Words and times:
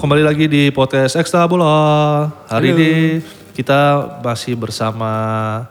kembali 0.00 0.24
lagi 0.24 0.48
di 0.48 0.72
podcast 0.72 1.12
Ekstra 1.20 1.44
Bola. 1.44 2.24
Hari 2.48 2.72
ini 2.72 2.92
kita 3.52 4.00
masih 4.24 4.56
bersama 4.56 5.12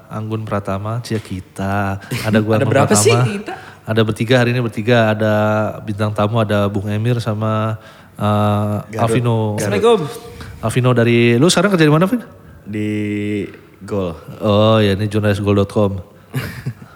Anggun 0.06 0.46
Pratama, 0.46 1.02
Cia 1.02 1.18
kita. 1.18 1.98
Ada 2.22 2.38
gua 2.38 2.54
Ada 2.62 2.70
Anggun 2.70 2.70
berapa 2.70 2.94
Pratama. 2.94 3.02
sih 3.02 3.18
kita? 3.26 3.54
Ada 3.90 4.02
bertiga 4.06 4.38
hari 4.38 4.54
ini 4.54 4.62
bertiga. 4.62 5.18
Ada 5.18 5.34
bintang 5.82 6.14
tamu, 6.14 6.38
ada 6.38 6.70
Bung 6.70 6.86
Emir 6.86 7.18
sama 7.18 7.82
uh, 8.22 9.02
Alvino. 9.02 9.58
Assalamualaikum. 9.58 10.06
Alvino 10.62 10.90
dari, 10.94 11.34
lu 11.42 11.50
sekarang 11.50 11.74
kerja 11.74 11.90
di 11.90 11.94
mana 11.98 12.06
Vin? 12.06 12.22
di 12.70 13.50
gol 13.82 14.14
Oh 14.46 14.78
ya 14.78 14.94
ini 14.94 15.10
jurnalisgol.com. 15.10 16.06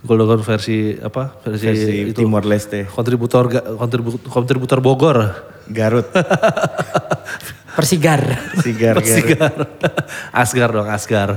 Gol.com 0.00 0.40
versi 0.40 0.94
apa? 0.94 1.36
Versi, 1.40 1.64
versi 1.64 1.94
itu. 2.06 2.18
Timor 2.18 2.42
Leste 2.42 2.86
Kontributor 2.86 3.44
ga- 3.46 3.66
kontribu- 3.74 4.22
kontributor 4.24 4.78
Bogor. 4.78 5.18
Garut 5.66 6.06
Persigar. 7.72 8.20
Sigar 8.60 9.00
Garut 9.00 9.08
Asgar. 9.08 9.52
Asgar 10.42 10.68
dong, 10.70 10.88
Asgar. 10.88 11.30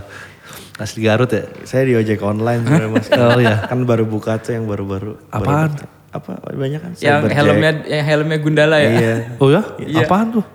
Asli 0.75 0.99
Garut 1.01 1.31
ya? 1.31 1.47
saya 1.63 1.87
di 1.87 1.95
ojek 1.95 2.19
online 2.19 2.59
sebenarnya 2.67 2.89
mas 2.89 3.07
Oh 3.09 3.39
iya. 3.39 3.63
kan 3.63 3.79
baru 3.81 4.03
buka 4.03 4.35
tuh 4.37 4.51
yang 4.53 4.67
baru-baru 4.67 5.15
Apaan? 5.29 5.71
Baru- 5.71 5.93
apa 6.11 6.31
banyak 6.47 6.79
kan 6.79 6.91
yang 6.95 7.19
Cyberjack. 7.23 7.35
helmnya 7.37 7.71
yang 7.85 8.05
helmnya 8.05 8.37
Gundala 8.39 8.75
ya. 8.79 8.89
iya 8.89 9.15
Oh 9.35 9.47
ya? 9.47 9.63
Iya. 9.77 10.03
Apaan 10.03 10.27
tuh? 10.33 10.45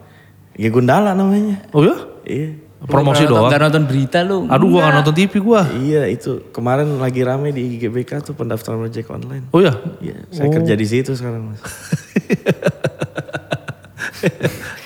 ya 0.56 0.68
Gundala 0.68 1.12
namanya 1.12 1.64
Oh 1.72 1.80
ya? 1.80 1.96
iya 2.24 2.52
Promosi 2.88 3.28
Lu 3.28 3.36
doang. 3.36 3.52
Gak 3.52 3.60
nonton 3.60 3.84
berita 3.84 4.24
lu. 4.24 4.48
Aduh 4.48 4.72
gua 4.72 4.88
gak 4.88 4.94
nonton 5.04 5.14
TV 5.16 5.32
gua. 5.44 5.68
iya 5.76 6.08
itu 6.08 6.48
kemarin 6.48 6.96
lagi 6.96 7.20
rame 7.20 7.52
di 7.52 7.76
GBK 7.76 8.24
tuh 8.24 8.32
pendaftaran 8.32 8.80
ojek 8.80 9.04
online 9.12 9.52
Oh 9.52 9.60
ya? 9.60 9.76
iya 10.00 10.24
saya 10.32 10.48
kerja 10.48 10.72
di 10.72 10.86
situ 10.88 11.12
sekarang 11.12 11.52
mas 11.52 11.60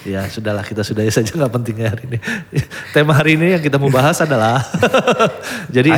ya 0.05 0.27
sudahlah 0.29 0.63
kita 0.63 0.85
sudahi 0.85 1.11
saja 1.11 1.33
nggak 1.35 1.53
pentingnya 1.53 1.89
hari 1.91 2.05
ini. 2.07 2.19
Tema 2.93 3.17
hari 3.17 3.35
ini 3.41 3.57
yang 3.57 3.63
kita 3.63 3.81
mau 3.81 3.91
bahas 3.91 4.21
adalah 4.23 4.63
jadi 5.75 5.91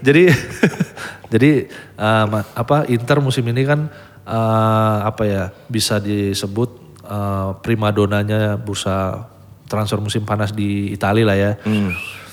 jadi 0.00 0.32
jadi 1.32 1.50
uh, 1.98 2.42
apa 2.56 2.88
Inter 2.90 3.20
musim 3.22 3.46
ini 3.46 3.62
kan 3.62 3.86
uh, 4.26 4.96
apa 5.06 5.22
ya 5.26 5.42
bisa 5.68 6.00
disebut 6.02 6.98
uh, 7.06 7.58
primadonanya 7.60 8.56
bursa 8.58 9.30
transfer 9.72 9.96
musim 9.96 10.22
panas 10.22 10.52
di 10.52 10.92
Italia 10.92 11.24
lah 11.24 11.36
ya. 11.38 11.52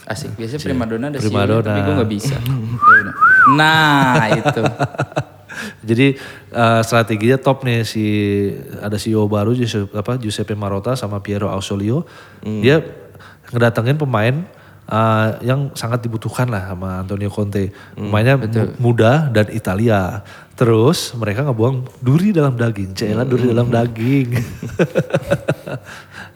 Asik. 0.03 0.35
Biasanya 0.35 0.59
primadona 0.59 1.05
ada 1.07 1.17
Primadona. 1.17 1.63
CEO, 1.63 1.63
tapi 1.63 1.79
gue 1.79 1.95
gak 1.95 2.11
bisa. 2.11 2.35
Nah 3.55 4.27
itu. 4.29 4.61
Jadi 5.89 6.07
uh, 6.51 6.81
strateginya 6.81 7.37
top 7.37 7.63
nih 7.63 7.81
si 7.81 8.05
ada 8.77 8.95
CEO 8.95 9.25
baru 9.25 9.51
Giuseppe, 9.51 9.95
apa 9.95 10.15
Giuseppe 10.15 10.53
Marotta 10.53 10.93
sama 10.93 11.19
Piero 11.19 11.47
Ausolio. 11.47 12.05
Dia 12.41 12.79
ngedatengin 13.49 13.97
pemain 13.97 14.45
uh, 14.85 15.35
yang 15.41 15.73
sangat 15.73 16.05
dibutuhkan 16.05 16.45
lah 16.47 16.73
sama 16.73 17.01
Antonio 17.01 17.27
Conte. 17.27 17.73
Pemainnya 17.93 18.37
mu- 18.37 18.73
muda 18.79 19.27
dan 19.29 19.49
Italia. 19.49 20.21
Terus 20.53 21.15
mereka 21.15 21.47
ngebuang 21.47 21.87
duri 21.99 22.29
dalam 22.29 22.53
daging, 22.53 22.91
Cela 22.93 23.23
duri 23.23 23.47
dalam 23.47 23.71
daging. 23.71 24.27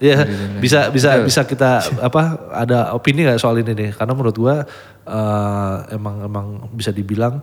ya 0.04 0.28
bisa 0.59 0.92
bisa 0.92 1.23
bisa 1.23 1.48
kita 1.48 1.80
apa 2.04 2.52
ada 2.52 2.92
opini 2.92 3.23
nggak 3.23 3.40
soal 3.40 3.56
ini 3.64 3.72
nih? 3.72 3.90
Karena 3.96 4.12
menurut 4.12 4.36
gua 4.36 4.68
uh, 5.08 5.76
emang 5.95 6.28
emang 6.28 6.48
bisa 6.76 6.92
dibilang 6.92 7.40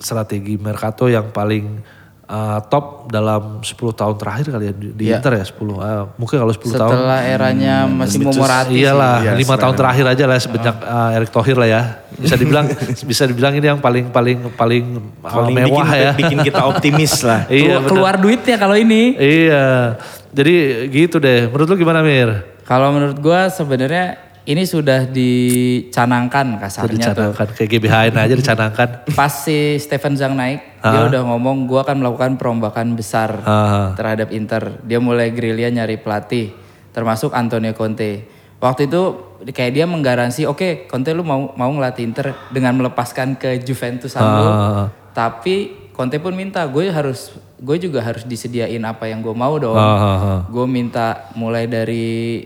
strategi 0.00 0.56
mercato 0.56 1.06
yang 1.12 1.28
paling 1.28 1.84
uh, 2.32 2.58
top 2.64 2.84
dalam 3.06 3.60
10 3.60 3.68
tahun 3.92 4.14
terakhir 4.16 4.46
kali 4.48 4.64
ya 4.64 4.72
di, 4.72 4.88
di 4.90 5.04
Iya. 5.06 5.20
Inter 5.20 5.32
ya 5.34 5.44
10 5.44 5.52
uh, 5.52 5.76
mungkin 6.16 6.36
kalau 6.38 6.50
10 6.50 6.64
tahun 6.72 6.90
Setelah 6.90 7.20
eranya 7.22 7.74
masih 7.84 8.18
Morati 8.24 8.72
sih. 8.72 8.80
iyalah 8.80 9.16
Iya, 9.20 9.32
lima 9.36 9.54
tahun 9.54 9.74
terakhir 9.74 10.04
aja 10.08 10.24
lah 10.24 10.38
semenjak 10.38 10.74
Oh. 10.74 10.88
uh, 10.88 11.10
Erick 11.12 11.30
Thohir 11.30 11.54
lah 11.54 11.68
ya 11.68 11.82
bisa 12.14 12.34
dibilang 12.34 12.66
bisa 13.10 13.22
dibilang 13.24 13.52
ini 13.52 13.66
yang 13.66 13.78
paling 13.78 14.08
paling 14.08 14.48
paling, 14.50 14.84
uh, 15.20 15.28
paling 15.28 15.54
mewah 15.54 15.84
bikin, 15.84 16.00
ya 16.00 16.10
bikin 16.14 16.38
kita 16.42 16.60
optimis 16.70 17.20
lah 17.20 17.44
iya 17.46 17.60
Kelu- 17.68 17.76
bener. 17.78 17.88
keluar 17.88 18.14
duitnya 18.16 18.56
kalau 18.56 18.74
ini. 18.74 19.14
iya 19.14 19.96
jadi 20.30 20.54
gitu 20.88 21.16
deh 21.18 21.46
menurut 21.46 21.68
lu 21.68 21.76
gimana 21.76 22.00
Mir 22.00 22.48
Kalau 22.62 22.88
menurut 22.90 23.18
gue 23.18 23.40
sebenarnya 23.50 24.16
ini 24.44 24.62
sudah 24.62 25.06
dicanangkan 25.06 26.58
kasarnya 26.58 26.90
tuh. 26.90 26.98
dicanangkan 27.14 27.46
kayak 27.54 27.68
GBHN 27.70 28.14
aja 28.16 28.34
dicanangkan 28.34 28.88
Pas 29.12 29.32
si 29.32 29.78
Stephen 29.78 30.14
Zhang 30.14 30.34
naik, 30.34 30.82
dia 30.82 31.00
udah 31.06 31.22
ngomong 31.24 31.64
gue 31.64 31.78
akan 31.78 31.96
melakukan 31.98 32.34
perombakan 32.34 32.92
besar 32.92 33.38
Ah. 33.42 33.94
terhadap 33.94 34.30
Inter. 34.30 34.82
Dia 34.82 34.98
mulai 34.98 35.30
gerilya 35.30 35.70
nyari 35.70 35.96
pelatih, 35.96 36.50
termasuk 36.90 37.30
Antonio 37.32 37.70
Conte. 37.72 38.26
Waktu 38.58 38.86
itu 38.86 39.02
kayak 39.44 39.72
dia 39.72 39.86
menggaransi, 39.86 40.46
oke 40.46 40.86
Conte 40.86 41.10
lu 41.10 41.22
mau 41.22 41.50
mau 41.52 41.70
ngelatih 41.70 42.02
Inter 42.04 42.34
dengan 42.48 42.74
melepaskan 42.74 43.34
ke 43.34 43.58
Juventus 43.58 44.14
lu. 44.14 44.22
Ah. 44.22 44.86
Tapi 45.12 45.70
Conte 45.92 46.16
pun 46.18 46.32
minta, 46.32 46.64
gue 46.64 46.88
harus 46.88 47.30
gue 47.58 47.76
juga 47.78 48.02
harus 48.02 48.24
disediain 48.24 48.82
apa 48.82 49.06
yang 49.06 49.20
gue 49.20 49.30
mau 49.32 49.54
dong. 49.54 49.76
Ah, 49.76 49.86
ah, 49.94 50.18
ah. 50.18 50.40
Gue 50.48 50.66
minta 50.66 51.30
mulai 51.34 51.66
dari 51.66 52.42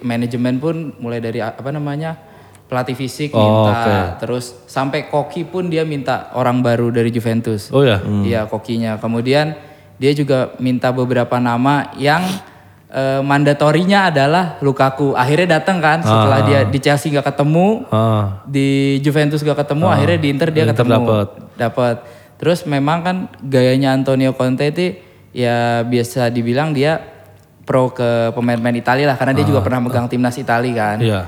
manajemen 0.00 0.56
pun 0.56 0.94
mulai 0.96 1.18
dari 1.18 1.38
apa 1.38 1.68
namanya 1.68 2.14
pelatih 2.66 2.96
fisik 2.96 3.34
Oh, 3.34 3.42
minta, 3.68 3.72
oke. 3.74 3.96
terus 4.24 4.56
sampai 4.64 5.06
koki 5.06 5.44
pun 5.44 5.68
dia 5.68 5.84
minta 5.84 6.32
orang 6.32 6.62
baru 6.62 6.88
dari 6.88 7.10
Juventus. 7.10 7.68
oh 7.68 7.84
ya 7.84 8.00
Iya 8.00 8.46
kokinya. 8.46 8.96
Kemudian 8.96 9.52
dia 10.00 10.12
juga 10.16 10.56
minta 10.56 10.88
beberapa 10.88 11.36
nama 11.36 11.92
yang 11.94 12.24
eh, 12.88 13.20
mandatorinya 13.20 14.08
adalah 14.08 14.56
Lukaku. 14.60 15.12
Akhirnya 15.12 15.60
datang 15.60 15.84
kan 15.84 16.00
setelah 16.00 16.40
dia 16.42 16.60
di 16.64 16.78
Chelsea 16.80 17.12
nggak 17.12 17.28
ketemu, 17.28 17.84
ah. 17.92 18.40
di 18.48 18.96
Juventus 19.04 19.42
gak 19.42 19.58
ketemu, 19.58 19.86
akhirnya 19.92 20.18
di 20.18 20.28
Inter 20.32 20.48
dia 20.48 20.64
Inter 20.64 20.72
ketemu. 20.80 20.90
dapet. 20.96 21.28
Dapat. 21.60 21.96
Terus 22.40 22.64
memang 22.64 22.98
kan 23.04 23.16
gayanya 23.38 23.92
Antonio 23.92 24.32
Conte 24.32 24.64
itu 24.66 24.96
ya 25.30 25.84
biasa 25.84 26.26
dibilang 26.28 26.72
dia 26.72 27.11
pro 27.72 27.88
ke 27.90 28.04
pemain-pemain 28.30 28.76
Italia 28.76 29.06
lah 29.06 29.16
karena 29.16 29.32
dia 29.32 29.42
juga 29.42 29.64
pernah 29.64 29.80
megang 29.80 30.04
timnas 30.06 30.36
Italia 30.36 30.76
kan. 30.76 30.98
iya 31.00 31.24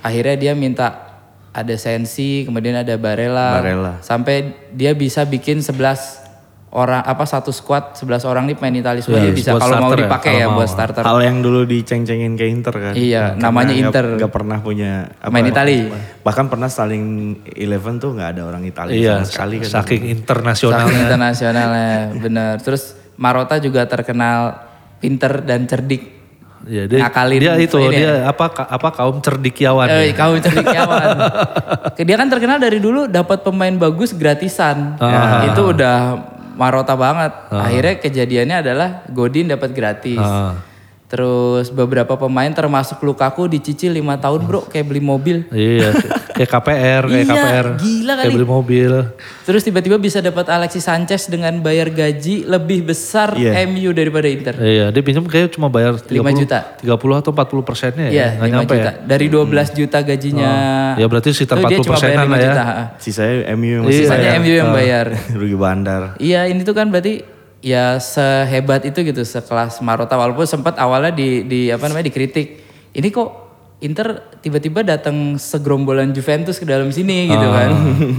Akhirnya 0.00 0.38
dia 0.38 0.52
minta 0.54 1.10
ada 1.50 1.74
Sensi, 1.74 2.46
kemudian 2.46 2.78
ada 2.78 2.94
Barella. 2.94 3.58
Barella. 3.58 3.92
Sampai 4.00 4.36
dia 4.70 4.94
bisa 4.94 5.26
bikin 5.26 5.58
11 5.58 6.30
orang 6.70 7.02
apa 7.02 7.26
satu 7.26 7.50
squad 7.50 7.98
11 7.98 8.22
orang 8.24 8.46
nih 8.46 8.54
pemain 8.54 8.70
Italia 8.72 9.02
semua 9.02 9.18
Iya, 9.18 9.26
dia 9.26 9.34
bisa 9.34 9.50
kalau 9.58 9.74
mau 9.76 9.90
ya, 9.90 10.06
dipakai 10.06 10.30
kalau 10.30 10.38
ya, 10.38 10.46
mau. 10.46 10.56
buat 10.56 10.68
starter. 10.70 11.02
hal 11.02 11.18
yang 11.20 11.42
dulu 11.42 11.66
diceng-cengin 11.66 12.32
ke 12.32 12.46
Inter 12.46 12.70
kan 12.72 12.94
Iya, 12.94 13.34
Karena 13.34 13.42
namanya 13.42 13.74
Inter. 13.74 14.04
nggak 14.14 14.30
pernah 14.30 14.62
punya 14.62 15.10
apa, 15.10 15.26
Pemain 15.26 15.50
Itali. 15.50 15.90
bahkan 16.22 16.46
pernah 16.46 16.70
starting 16.70 17.04
eleven 17.50 17.98
tuh 17.98 18.14
nggak 18.14 18.28
ada 18.30 18.42
orang 18.46 18.62
Italia 18.62 18.94
iya 18.94 19.14
sama 19.18 19.26
sekali 19.26 19.54
kan 19.58 19.70
saking 19.76 20.02
internasional 20.08 20.78
Saking 20.80 20.98
internasionalnya, 21.02 21.90
bener. 22.14 22.54
Terus 22.62 22.82
Marotta 23.16 23.58
juga 23.58 23.82
terkenal 23.84 24.69
pinter 25.00 25.42
dan 25.42 25.64
cerdik. 25.64 26.20
Iya, 26.60 26.84
dia, 26.84 26.98
Ngakalin 27.00 27.40
dia 27.40 27.52
itu 27.56 27.76
ini 27.80 28.04
dia 28.04 28.28
apa 28.28 28.52
apa 28.52 28.88
kaum 28.92 29.16
cerdikiawan 29.24 29.88
Eh, 29.88 30.12
ya. 30.12 30.14
kau 30.14 30.36
cerdikiawan. 30.36 31.08
Dia 32.04 32.16
kan 32.20 32.28
terkenal 32.28 32.60
dari 32.60 32.76
dulu 32.76 33.08
dapat 33.08 33.40
pemain 33.40 33.72
bagus 33.72 34.12
gratisan. 34.12 35.00
Ah. 35.00 35.08
Ya, 35.40 35.56
itu 35.56 35.72
udah 35.72 36.20
Marotta 36.60 36.92
banget. 36.92 37.32
Akhirnya 37.48 37.94
kejadiannya 37.96 38.56
adalah 38.60 38.88
Godin 39.08 39.48
dapat 39.48 39.72
gratis. 39.72 40.20
Ah. 40.20 40.60
Terus 41.08 41.72
beberapa 41.72 42.14
pemain 42.14 42.52
termasuk 42.52 43.00
Lukaku 43.00 43.48
dicicil 43.48 43.96
lima 43.96 44.20
tahun 44.20 44.44
bro 44.44 44.68
kayak 44.68 44.84
beli 44.84 45.00
mobil. 45.00 45.36
Iya, 45.48 45.96
kayak 46.32 46.50
KPR, 46.50 47.02
kayak 47.04 47.20
Iya, 47.20 47.26
KPR. 47.26 47.66
gila 47.76 48.12
Kayak 48.12 48.22
kali. 48.22 48.34
beli 48.34 48.46
mobil. 48.46 48.92
Terus 49.42 49.62
tiba-tiba 49.62 49.96
bisa 49.96 50.18
dapat 50.18 50.46
Alexis 50.46 50.82
Sanchez 50.82 51.26
dengan 51.26 51.56
bayar 51.58 51.88
gaji 51.88 52.44
lebih 52.44 52.84
besar 52.84 53.34
Iya. 53.34 53.64
MU 53.64 53.90
daripada 53.90 54.24
Inter. 54.24 54.54
Iya, 54.56 54.88
dia 54.88 55.00
pinjam 55.00 55.22
kayak 55.22 55.50
cuma 55.50 55.66
bayar 55.66 55.96
30, 55.96 56.16
5 56.16 56.30
juta. 56.36 56.58
30 56.76 56.90
atau 57.16 57.30
40 57.30 57.62
persennya 57.62 58.06
ya. 58.06 58.10
Iya, 58.10 58.26
Nggak 58.32 58.46
5 58.46 58.54
nyampe 58.56 58.74
juta. 58.74 58.84
ya. 58.86 58.92
Dari 59.02 59.26
12 59.26 59.68
juta 59.72 59.98
gajinya. 60.00 60.52
Ya 60.94 61.06
berarti 61.06 61.28
sekitar 61.30 61.56
Tuh, 61.56 61.64
dia 61.64 61.76
40 61.76 61.82
cuma 61.82 61.96
bayar 61.96 62.00
persenan 62.00 62.24
5 62.24 62.30
lah 62.30 62.38
ya. 62.38 62.44
juta, 62.46 62.64
sisanya 62.98 63.36
MU 63.52 63.68
yang 63.68 63.82
masih 63.82 63.98
Sisanya 64.00 64.22
bayar. 64.24 64.40
MU 64.40 64.52
yang 64.52 64.70
bayar. 64.70 65.06
rugi 65.40 65.56
bandar 65.56 66.02
Iya, 66.16 66.40
ini 66.46 66.60
tuh 66.60 66.72
kan 66.72 66.86
berarti 66.86 67.14
ya 67.60 67.96
sehebat 67.96 68.82
itu 68.82 69.02
gitu 69.02 69.20
sekelas 69.20 69.78
Marotta 69.80 70.14
walaupun 70.14 70.44
sempat 70.44 70.76
awalnya 70.76 71.10
di 71.10 71.42
di 71.42 71.60
apa 71.68 71.84
namanya 71.84 72.06
dikritik. 72.06 72.62
Ini 72.90 73.08
kok 73.08 73.49
Inter 73.80 74.08
tiba-tiba 74.38 74.80
datang 74.80 75.34
segerombolan 75.34 76.12
Juventus 76.12 76.56
ke 76.56 76.64
dalam 76.64 76.88
sini 76.88 77.26
gitu 77.26 77.42
Ah. 77.42 77.64
kan. 77.64 77.70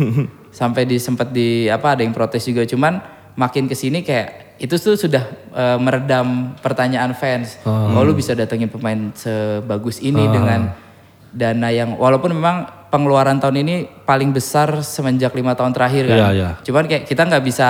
Sampai 0.51 0.83
di 0.83 0.97
sempat 0.97 1.29
di 1.29 1.65
apa 1.65 1.93
ada 1.93 2.01
yang 2.01 2.11
protes 2.11 2.43
juga 2.43 2.65
cuman 2.65 2.97
makin 3.33 3.65
ke 3.65 3.73
sini 3.73 4.01
kayak 4.01 4.57
itu 4.57 4.75
tuh 4.75 4.93
sudah 4.93 5.21
eh, 5.49 5.77
meredam 5.77 6.57
pertanyaan 6.57 7.13
fans. 7.13 7.61
Ah. 7.61 7.93
Oh 7.93 8.01
lu 8.01 8.11
bisa 8.11 8.33
datengin 8.33 8.67
pemain 8.67 9.13
sebagus 9.13 9.97
ini 9.99 10.25
dengan 10.27 10.73
dana 11.29 11.69
yang 11.69 11.95
walaupun 11.95 12.33
memang 12.33 12.67
pengeluaran 12.91 13.39
tahun 13.39 13.61
ini 13.61 13.75
paling 14.03 14.29
besar 14.29 14.83
semenjak 14.83 15.31
lima 15.31 15.55
tahun 15.55 15.71
terakhir 15.71 16.03
kan. 16.05 16.17
Iya, 16.17 16.27
iya. 16.33 16.49
Cuman 16.59 16.83
kayak 16.85 17.05
kita 17.05 17.23
nggak 17.23 17.39
bisa 17.41 17.69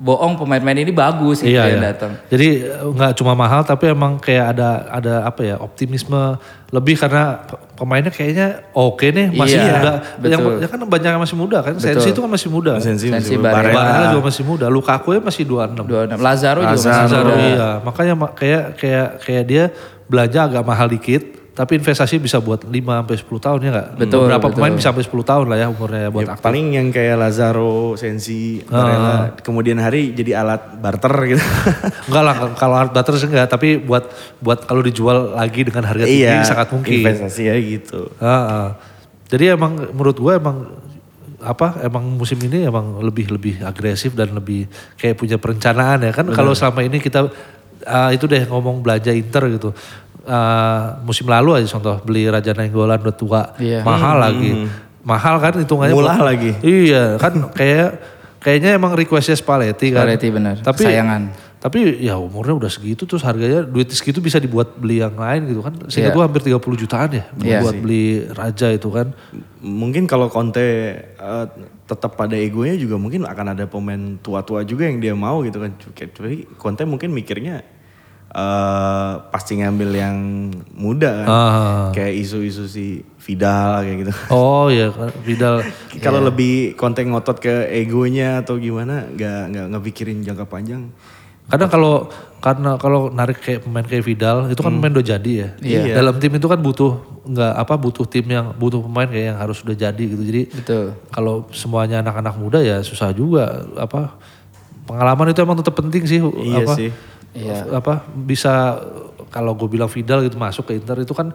bohong 0.00 0.32
pemain-pemain 0.34 0.80
ini 0.80 0.90
bagus 0.90 1.44
gitu 1.44 1.52
Iya, 1.52 1.68
yang 1.68 1.76
iya. 1.76 1.92
datang. 1.92 2.16
Jadi 2.26 2.48
nggak 2.88 3.12
cuma 3.14 3.36
mahal 3.36 3.60
tapi 3.62 3.84
emang 3.86 4.16
kayak 4.16 4.56
ada 4.56 4.68
ada 4.88 5.14
apa 5.22 5.44
ya 5.44 5.56
optimisme 5.56 6.40
lebih 6.70 6.96
karena 6.96 7.44
pe- 7.44 7.60
pemainnya 7.76 8.08
kayaknya 8.08 8.64
oke 8.72 9.04
nih 9.04 9.28
masih 9.30 9.60
Iya, 9.60 9.68
muda. 9.70 9.92
Yang 10.24 10.40
betul. 10.40 10.56
ya 10.56 10.66
kan 10.66 10.78
banyak 10.82 11.10
yang 11.10 11.20
masih 11.20 11.36
muda 11.36 11.58
kan. 11.60 11.74
Sensi 11.76 12.08
itu 12.08 12.16
kan 12.18 12.30
masih 12.30 12.48
muda. 12.48 12.72
Sensi 12.78 13.12
Sensi 13.12 13.36
masih 13.36 13.36
Barella. 13.36 13.76
Barella 13.76 14.06
juga 14.10 14.24
masih 14.26 14.42
muda. 14.42 14.66
Lukaku 14.66 15.08
ya 15.12 15.20
masih 15.20 15.44
26. 15.44 15.84
26. 15.84 16.16
Lazaro 16.18 16.60
juga 16.62 16.72
masih 16.72 16.88
Lazaro, 16.90 17.28
muda. 17.28 17.44
iya. 17.44 17.68
Makanya 17.84 18.14
ma- 18.16 18.32
kayak 18.32 18.62
kayak 18.74 19.08
kayak 19.20 19.44
dia 19.44 19.64
belanja 20.08 20.40
agak 20.42 20.64
mahal 20.64 20.88
dikit 20.88 21.22
tapi 21.50 21.76
investasi 21.76 22.22
bisa 22.22 22.38
buat 22.38 22.62
5 22.62 22.70
sampai 22.72 23.16
10 23.18 23.44
tahun 23.44 23.58
ya 23.60 23.70
enggak? 23.74 23.88
Betul, 23.98 24.20
Beberapa 24.24 24.46
betul. 24.48 24.56
pemain 24.56 24.74
bisa 24.74 24.88
sampai 24.94 25.04
10 25.04 25.30
tahun 25.30 25.44
lah 25.50 25.58
ya 25.58 25.66
umurnya 25.68 26.06
buat 26.08 26.22
Ya, 26.24 26.30
aktif. 26.32 26.44
paling 26.46 26.66
yang 26.72 26.88
kayak 26.88 27.16
Lazaro, 27.18 27.98
Sensi, 27.98 28.62
Barella, 28.62 29.34
kemudian 29.42 29.76
hari 29.76 30.14
jadi 30.14 30.40
alat 30.40 30.78
barter 30.78 31.10
gitu. 31.26 31.42
Enggak 32.08 32.24
lah 32.24 32.34
kalau 32.54 32.74
butter 32.88 33.14
sih 33.18 33.28
enggak, 33.28 33.50
tapi 33.50 33.82
buat 33.82 34.08
buat 34.38 34.62
kalau 34.64 34.80
dijual 34.80 35.34
lagi 35.34 35.66
dengan 35.66 35.84
harga 35.90 36.06
tinggi 36.06 36.22
iya, 36.22 36.46
sangat 36.46 36.70
mungkin. 36.70 37.02
investasi 37.02 37.42
ya 37.50 37.54
gitu. 37.58 38.08
Heeh. 38.16 38.66
Jadi 39.30 39.44
emang 39.50 39.72
menurut 39.90 40.16
gue 40.16 40.32
emang 40.34 40.56
apa 41.40 41.80
emang 41.80 42.04
musim 42.04 42.36
ini 42.36 42.68
emang 42.68 43.00
lebih 43.00 43.32
lebih 43.32 43.54
agresif 43.64 44.12
dan 44.12 44.36
lebih 44.36 44.68
kayak 45.00 45.16
punya 45.16 45.40
perencanaan 45.40 46.04
ya 46.04 46.12
kan 46.12 46.28
kalau 46.28 46.52
selama 46.52 46.84
ini 46.84 47.00
kita 47.00 47.32
ah, 47.88 48.12
itu 48.12 48.28
deh 48.28 48.44
ngomong 48.44 48.84
belanja 48.84 49.08
Inter 49.08 49.48
gitu 49.48 49.72
Ah, 50.30 51.02
musim 51.02 51.26
lalu 51.26 51.58
aja 51.58 51.66
contoh 51.68 51.98
beli 52.00 52.22
Raja 52.24 52.54
Nainggolan 52.54 53.02
udah 53.02 53.10
tua 53.12 53.42
Iya. 53.58 53.82
mahal 53.82 54.14
lagi 54.16 54.70
mahal 55.02 55.36
kan 55.36 55.58
hitungannya 55.58 55.90
Murah 55.92 56.22
lagi. 56.22 56.54
iya 56.62 57.16
kan 57.16 57.50
kayak 57.50 57.98
kayaknya 58.38 58.78
emang 58.78 58.94
requestnya 58.94 59.34
Spalletti 59.34 59.90
kan 59.90 60.06
Spalletti 60.06 60.28
benar, 60.30 60.54
tapi 60.60 60.86
kesayangan. 60.86 61.22
tapi 61.58 61.78
ya 61.98 62.14
umurnya 62.14 62.54
udah 62.54 62.70
segitu 62.70 63.04
terus 63.04 63.20
harganya 63.20 63.60
duit 63.62 63.90
segitu 63.90 64.22
bisa 64.22 64.38
dibuat 64.38 64.76
beli 64.76 65.00
yang 65.00 65.12
lain 65.12 65.44
gitu 65.44 65.60
kan 65.60 65.74
sehingga 65.88 66.08
Iya. 66.08 66.14
tuh 66.14 66.22
hampir 66.22 66.40
30 66.46 66.78
jutaan 66.78 67.10
ya 67.10 67.24
Iya 67.34 67.58
buat 67.60 67.74
beli 67.76 68.04
Raja 68.30 68.70
itu 68.70 68.86
kan 68.86 69.10
Mungkin 69.60 70.06
kalau 70.06 70.30
Conte 70.30 70.62
eh, 71.10 71.44
tetap 71.84 72.14
pada 72.14 72.32
egonya 72.32 72.78
juga 72.78 72.96
mungkin 72.96 73.26
akan 73.26 73.46
ada 73.50 73.66
pemain 73.66 73.98
tua-tua 74.16 74.62
juga 74.62 74.86
yang 74.86 74.96
dia 74.96 75.12
mau 75.12 75.42
gitu 75.42 75.58
kan. 75.58 75.74
Tapi 75.74 76.48
Conte 76.54 76.86
mungkin 76.86 77.10
mikirnya 77.10 77.60
eh 78.30 79.12
pasti 79.34 79.58
ngambil 79.58 79.90
yang 79.90 80.16
muda 80.78 81.26
kan. 81.26 81.26
Ah. 81.26 81.86
Kayak 81.90 82.14
isu-isu 82.22 82.70
si 82.70 83.02
Vidal 83.18 83.82
kayak 83.82 83.96
gitu. 84.06 84.12
Oh 84.30 84.70
iya 84.70 84.94
kan 84.94 85.10
Vidal. 85.26 85.66
Kalau 86.04 86.22
lebih 86.22 86.78
Conte 86.78 87.02
ngotot 87.02 87.42
ke 87.42 87.66
egonya 87.74 88.46
atau 88.46 88.54
gimana, 88.54 89.10
nggak 89.10 89.42
nggak 89.50 89.64
nggak 89.74 89.82
pikirin 89.90 90.22
jangka 90.22 90.46
panjang. 90.46 90.94
Kadang 91.50 91.66
kalau 91.66 92.06
karena 92.38 92.78
kalau 92.78 93.10
narik 93.10 93.42
kayak 93.42 93.66
pemain 93.66 93.82
kayak 93.82 94.06
Vidal 94.06 94.46
itu 94.46 94.62
kan 94.62 94.70
pemain 94.70 94.94
udah 94.94 95.06
jadi 95.18 95.32
ya. 95.34 95.48
Iya. 95.58 95.98
Dalam 95.98 96.22
tim 96.22 96.30
itu 96.30 96.46
kan 96.46 96.62
butuh 96.62 97.02
nggak 97.26 97.52
apa 97.58 97.74
butuh 97.74 98.06
tim 98.06 98.22
yang 98.30 98.54
butuh 98.54 98.78
pemain 98.78 99.10
kayak 99.10 99.34
yang 99.34 99.38
harus 99.42 99.58
udah 99.66 99.74
jadi 99.74 99.98
gitu. 99.98 100.22
Jadi 100.22 100.42
Betul. 100.54 100.94
kalau 101.10 101.50
semuanya 101.50 102.06
anak-anak 102.06 102.38
muda 102.38 102.62
ya 102.62 102.86
susah 102.86 103.10
juga 103.10 103.66
apa 103.74 104.14
pengalaman 104.86 105.34
itu 105.34 105.42
emang 105.42 105.58
tetap 105.58 105.74
penting 105.74 106.06
sih. 106.06 106.22
Iya 106.22 106.62
apa, 106.62 106.74
sih. 106.78 106.94
Iya. 107.30 107.66
Apa 107.70 108.04
bisa 108.10 108.80
kalau 109.30 109.54
gue 109.54 109.68
bilang 109.68 109.86
Vidal 109.86 110.26
gitu 110.26 110.34
masuk 110.34 110.66
ke 110.66 110.74
Inter 110.74 110.98
itu 110.98 111.14
kan 111.14 111.30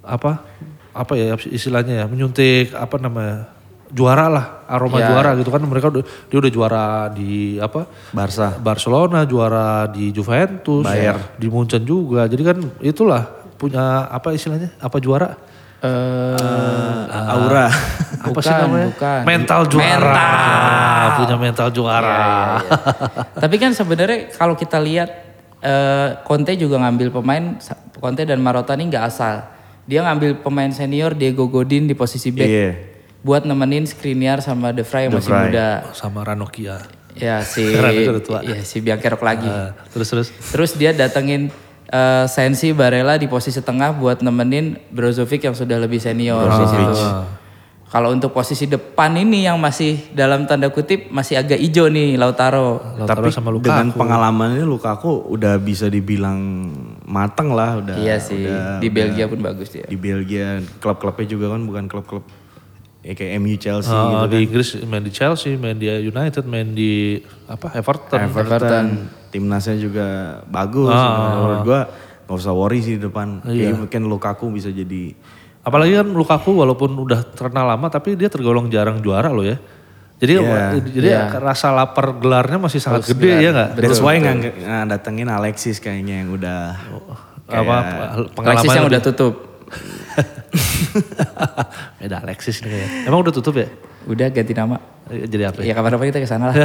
apa 0.00 0.44
apa 0.90 1.12
ya 1.14 1.32
istilahnya 1.48 2.02
ya 2.02 2.06
menyuntik 2.10 2.74
apa 2.74 2.98
namanya 2.98 3.48
juara 3.88 4.26
lah 4.28 4.46
aroma 4.66 5.00
Ya. 5.00 5.08
juara 5.10 5.34
gitu 5.34 5.48
kan 5.48 5.62
mereka 5.62 5.88
udah 5.88 6.02
dia 6.02 6.38
udah 6.38 6.52
juara 6.52 6.84
di 7.10 7.56
apa 7.56 7.88
Barca. 8.12 8.54
Barcelona 8.56 9.24
juara 9.24 9.88
di 9.88 10.10
Juventus, 10.10 10.84
Bayer. 10.86 11.16
di 11.34 11.46
Munchen 11.48 11.82
juga. 11.82 12.28
Jadi 12.28 12.42
kan 12.44 12.58
itulah 12.78 13.22
punya 13.56 14.06
apa 14.06 14.30
istilahnya? 14.30 14.70
Apa 14.78 15.00
juara? 15.00 15.34
Eh, 15.80 17.04
Aura. 17.32 17.66
apa 18.20 18.28
Bukan, 18.30 18.42
sih 18.44 18.52
namanya? 18.52 18.86
bukan. 18.92 19.20
Mental 19.24 19.60
juara. 19.66 20.12
Mental. 20.12 21.08
Punya 21.16 21.36
mental 21.40 21.68
juara. 21.72 22.12
Iya, 22.12 22.20
iya, 22.20 22.60
iya. 22.60 23.40
Tapi 23.40 23.56
kan 23.56 23.70
sebenarnya 23.72 24.18
kalau 24.30 24.54
kita 24.54 24.76
lihat 24.78 25.29
eh, 25.60 26.08
Conte 26.22 26.52
juga 26.54 26.76
ngambil 26.78 27.08
pemain 27.12 27.44
Conte 27.94 28.24
dan 28.24 28.40
Marotta 28.40 28.72
ini 28.74 28.88
nggak 28.88 29.04
asal. 29.04 29.44
Dia 29.84 30.04
ngambil 30.04 30.40
pemain 30.40 30.70
senior 30.70 31.12
Diego 31.12 31.46
Godin 31.46 31.84
di 31.84 31.92
posisi 31.92 32.30
back 32.30 32.46
Iya. 32.46 32.70
buat 33.20 33.44
nemenin 33.44 33.84
Skriniar 33.84 34.40
sama 34.40 34.72
De 34.72 34.80
Vrij 34.80 35.08
yang 35.08 35.12
De 35.12 35.18
masih 35.20 35.28
Vrij. 35.28 35.44
muda. 35.50 35.68
Sama 35.92 36.20
Ranocchia. 36.22 36.76
Ya 37.12 37.42
si 37.52 37.74
ya 37.74 38.56
si 38.62 38.76
Biancherok 38.78 39.20
lagi. 39.20 39.44
Nah, 39.44 39.74
terus 39.90 40.08
terus. 40.08 40.28
Terus 40.30 40.70
dia 40.74 40.94
datengin 40.94 41.50
eh, 41.86 42.24
Sensi 42.30 42.70
Barella 42.70 43.18
di 43.18 43.26
posisi 43.26 43.60
tengah 43.60 43.92
buat 43.92 44.22
nemenin 44.22 44.78
Brozovic 44.88 45.42
yang 45.42 45.52
sudah 45.52 45.76
lebih 45.76 45.98
senior 45.98 46.46
di 46.46 46.66
situ. 46.70 46.94
Kalau 47.90 48.14
untuk 48.14 48.30
posisi 48.30 48.64
depan 48.64 49.18
ini 49.18 49.42
yang 49.42 49.58
masih 49.58 50.14
dalam 50.14 50.46
tanda 50.46 50.70
kutip 50.70 51.10
masih 51.10 51.34
agak 51.34 51.58
hijau 51.58 51.90
nih 51.90 52.14
Lautaro. 52.14 52.78
Lautaro 52.94 53.18
Tapi 53.18 53.34
sama 53.34 53.50
Lukaku. 53.50 53.66
dengan 53.66 53.86
pengalamannya 53.90 54.62
Lukaku 54.62 55.26
udah 55.26 55.58
bisa 55.58 55.90
dibilang 55.90 56.38
mateng 57.02 57.50
lah 57.50 57.82
udah. 57.82 57.98
iya 57.98 58.16
sih. 58.16 58.46
udah- 58.46 58.78
di 58.78 58.88
Belgia 58.88 59.26
pun 59.26 59.42
bagus 59.42 59.74
dia. 59.74 59.84
Di 59.84 59.98
Belgia 59.98 60.62
klub-klubnya 60.78 61.26
juga 61.26 61.50
kan 61.50 61.60
bukan 61.60 61.84
klub-klub 61.84 62.22
ya 63.00 63.12
kayak 63.12 63.32
MU 63.36 63.56
Chelsea 63.56 63.90
Ah, 63.90 64.22
gitu 64.22 64.26
di 64.28 64.38
Inggris 64.44 64.68
main 64.84 65.02
di 65.02 65.10
Chelsea, 65.10 65.56
main 65.56 65.74
di 65.74 65.90
United, 65.90 66.46
main 66.46 66.70
di 66.70 67.18
apa 67.48 67.74
Everton. 67.74 68.22
Everton, 68.22 68.86
timnasnya 69.28 69.74
juga 69.74 70.06
bagus. 70.46 70.94
Ah. 70.94 71.34
Menurut 71.34 71.60
gua 71.64 71.80
nggak 72.22 72.38
usah 72.38 72.54
worry 72.54 72.78
sih 72.78 72.94
di 72.94 73.02
depan. 73.02 73.42
Iya. 73.42 73.74
Kayak 73.74 73.78
mungkin 73.82 74.00
Lukaku 74.06 74.46
bisa 74.52 74.70
jadi 74.70 75.16
Apalagi 75.60 76.00
kan 76.00 76.08
Lukaku 76.08 76.56
walaupun 76.56 76.96
udah 76.96 77.20
terkenal 77.36 77.68
lama 77.68 77.92
tapi 77.92 78.16
dia 78.16 78.32
tergolong 78.32 78.72
jarang 78.72 79.04
juara 79.04 79.28
loh 79.28 79.44
ya. 79.44 79.60
Jadi 80.20 80.36
Iya. 80.36 80.76
jadi 80.84 81.08
rasa 81.40 81.72
lapar 81.72 82.12
gelarnya 82.20 82.60
masih 82.60 82.76
sangat 82.76 83.08
gede 83.08 83.40
ya 83.40 83.50
nggak? 83.56 83.68
That's 83.80 84.04
why 84.04 84.20
nggak 84.20 84.36
datengin 84.88 85.28
Alexis 85.32 85.80
kayaknya 85.80 86.24
yang 86.24 86.36
udah 86.36 86.76
Apa 87.50 87.76
Alexis 88.20 88.36
pengalaman 88.36 88.74
yang 88.76 88.88
udah 88.88 89.00
tutup. 89.00 89.34
Beda 92.00 92.20
Alexis 92.20 92.60
nih 92.60 92.68
kayaknya. 92.68 92.90
Emang 93.08 93.20
udah 93.24 93.34
tutup 93.34 93.54
ya? 93.56 93.68
Udah 94.04 94.28
ganti 94.28 94.52
nama. 94.52 94.76
Eh, 95.08 95.24
Jadi 95.24 95.42
apa 95.48 95.58
ya? 95.64 95.70
Ya 95.70 95.72
kapan-kapan 95.74 96.06
kita 96.12 96.20
ke 96.20 96.28
sana 96.28 96.52
lah. 96.52 96.56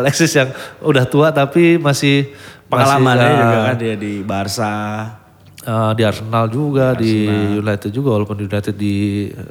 Alexis 0.00 0.32
yang 0.34 0.48
udah 0.80 1.04
tua 1.04 1.34
tapi 1.34 1.76
masih 1.76 2.32
pengalamannya 2.70 3.26
masih, 3.26 3.42
juga 3.42 3.58
kan 3.66 3.76
dia 3.76 3.94
di 3.98 4.12
Barca. 4.22 4.74
Eh, 5.70 5.92
di 5.94 6.02
Arsenal 6.02 6.50
juga, 6.50 6.98
di 6.98 7.30
United 7.62 7.90
juga 7.94 8.18
walaupun 8.18 8.36
di 8.42 8.44
United 8.50 8.74
di 8.74 8.94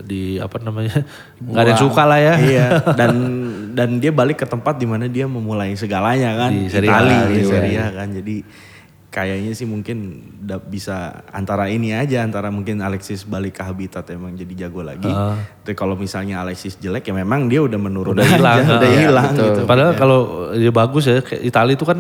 di 0.04 0.22
apa 0.36 0.60
namanya 0.60 1.00
nggak 1.40 1.64
ada 1.64 1.72
yang 1.72 1.82
suka 1.82 2.04
lah 2.04 2.20
ya. 2.20 2.36
iya 2.44 2.68
dan 3.00 3.12
dan 3.72 3.90
dia 4.04 4.12
balik 4.12 4.44
ke 4.44 4.48
tempat 4.48 4.76
di 4.76 4.84
mana 4.84 5.08
dia 5.08 5.24
memulai 5.24 5.72
segalanya 5.80 6.36
kan 6.36 6.52
Di 6.52 6.68
Serie 6.68 6.92
A, 6.92 7.00
di 7.32 7.40
iya. 7.40 7.48
Serie 7.48 7.78
A 7.80 7.88
kan 7.96 8.12
jadi 8.12 8.36
kayaknya 9.10 9.58
sih 9.58 9.66
mungkin 9.66 10.22
bisa 10.70 11.26
antara 11.34 11.66
ini 11.66 11.98
aja 11.98 12.22
antara 12.22 12.54
mungkin 12.54 12.78
Alexis 12.78 13.26
balik 13.26 13.58
ke 13.58 13.66
habitat 13.66 14.06
emang 14.14 14.38
jadi 14.38 14.66
jago 14.66 14.86
lagi 14.86 15.10
tapi 15.66 15.74
kalau 15.74 15.98
misalnya 15.98 16.46
Alexis 16.46 16.78
jelek 16.78 17.10
ya 17.10 17.14
memang 17.18 17.50
dia 17.50 17.66
udah 17.66 17.80
menurun 17.82 18.14
Udah 18.14 18.22
aja, 18.22 18.38
hilang, 18.38 18.60
udah 18.70 18.86
ah. 18.86 19.00
hilang 19.02 19.32
betul. 19.34 19.46
gitu 19.50 19.62
Padahal 19.66 19.94
kalau 19.98 20.20
dia 20.54 20.70
bagus 20.70 21.10
ya, 21.10 21.18
Italia 21.42 21.74
itu 21.74 21.86
kan 21.90 22.00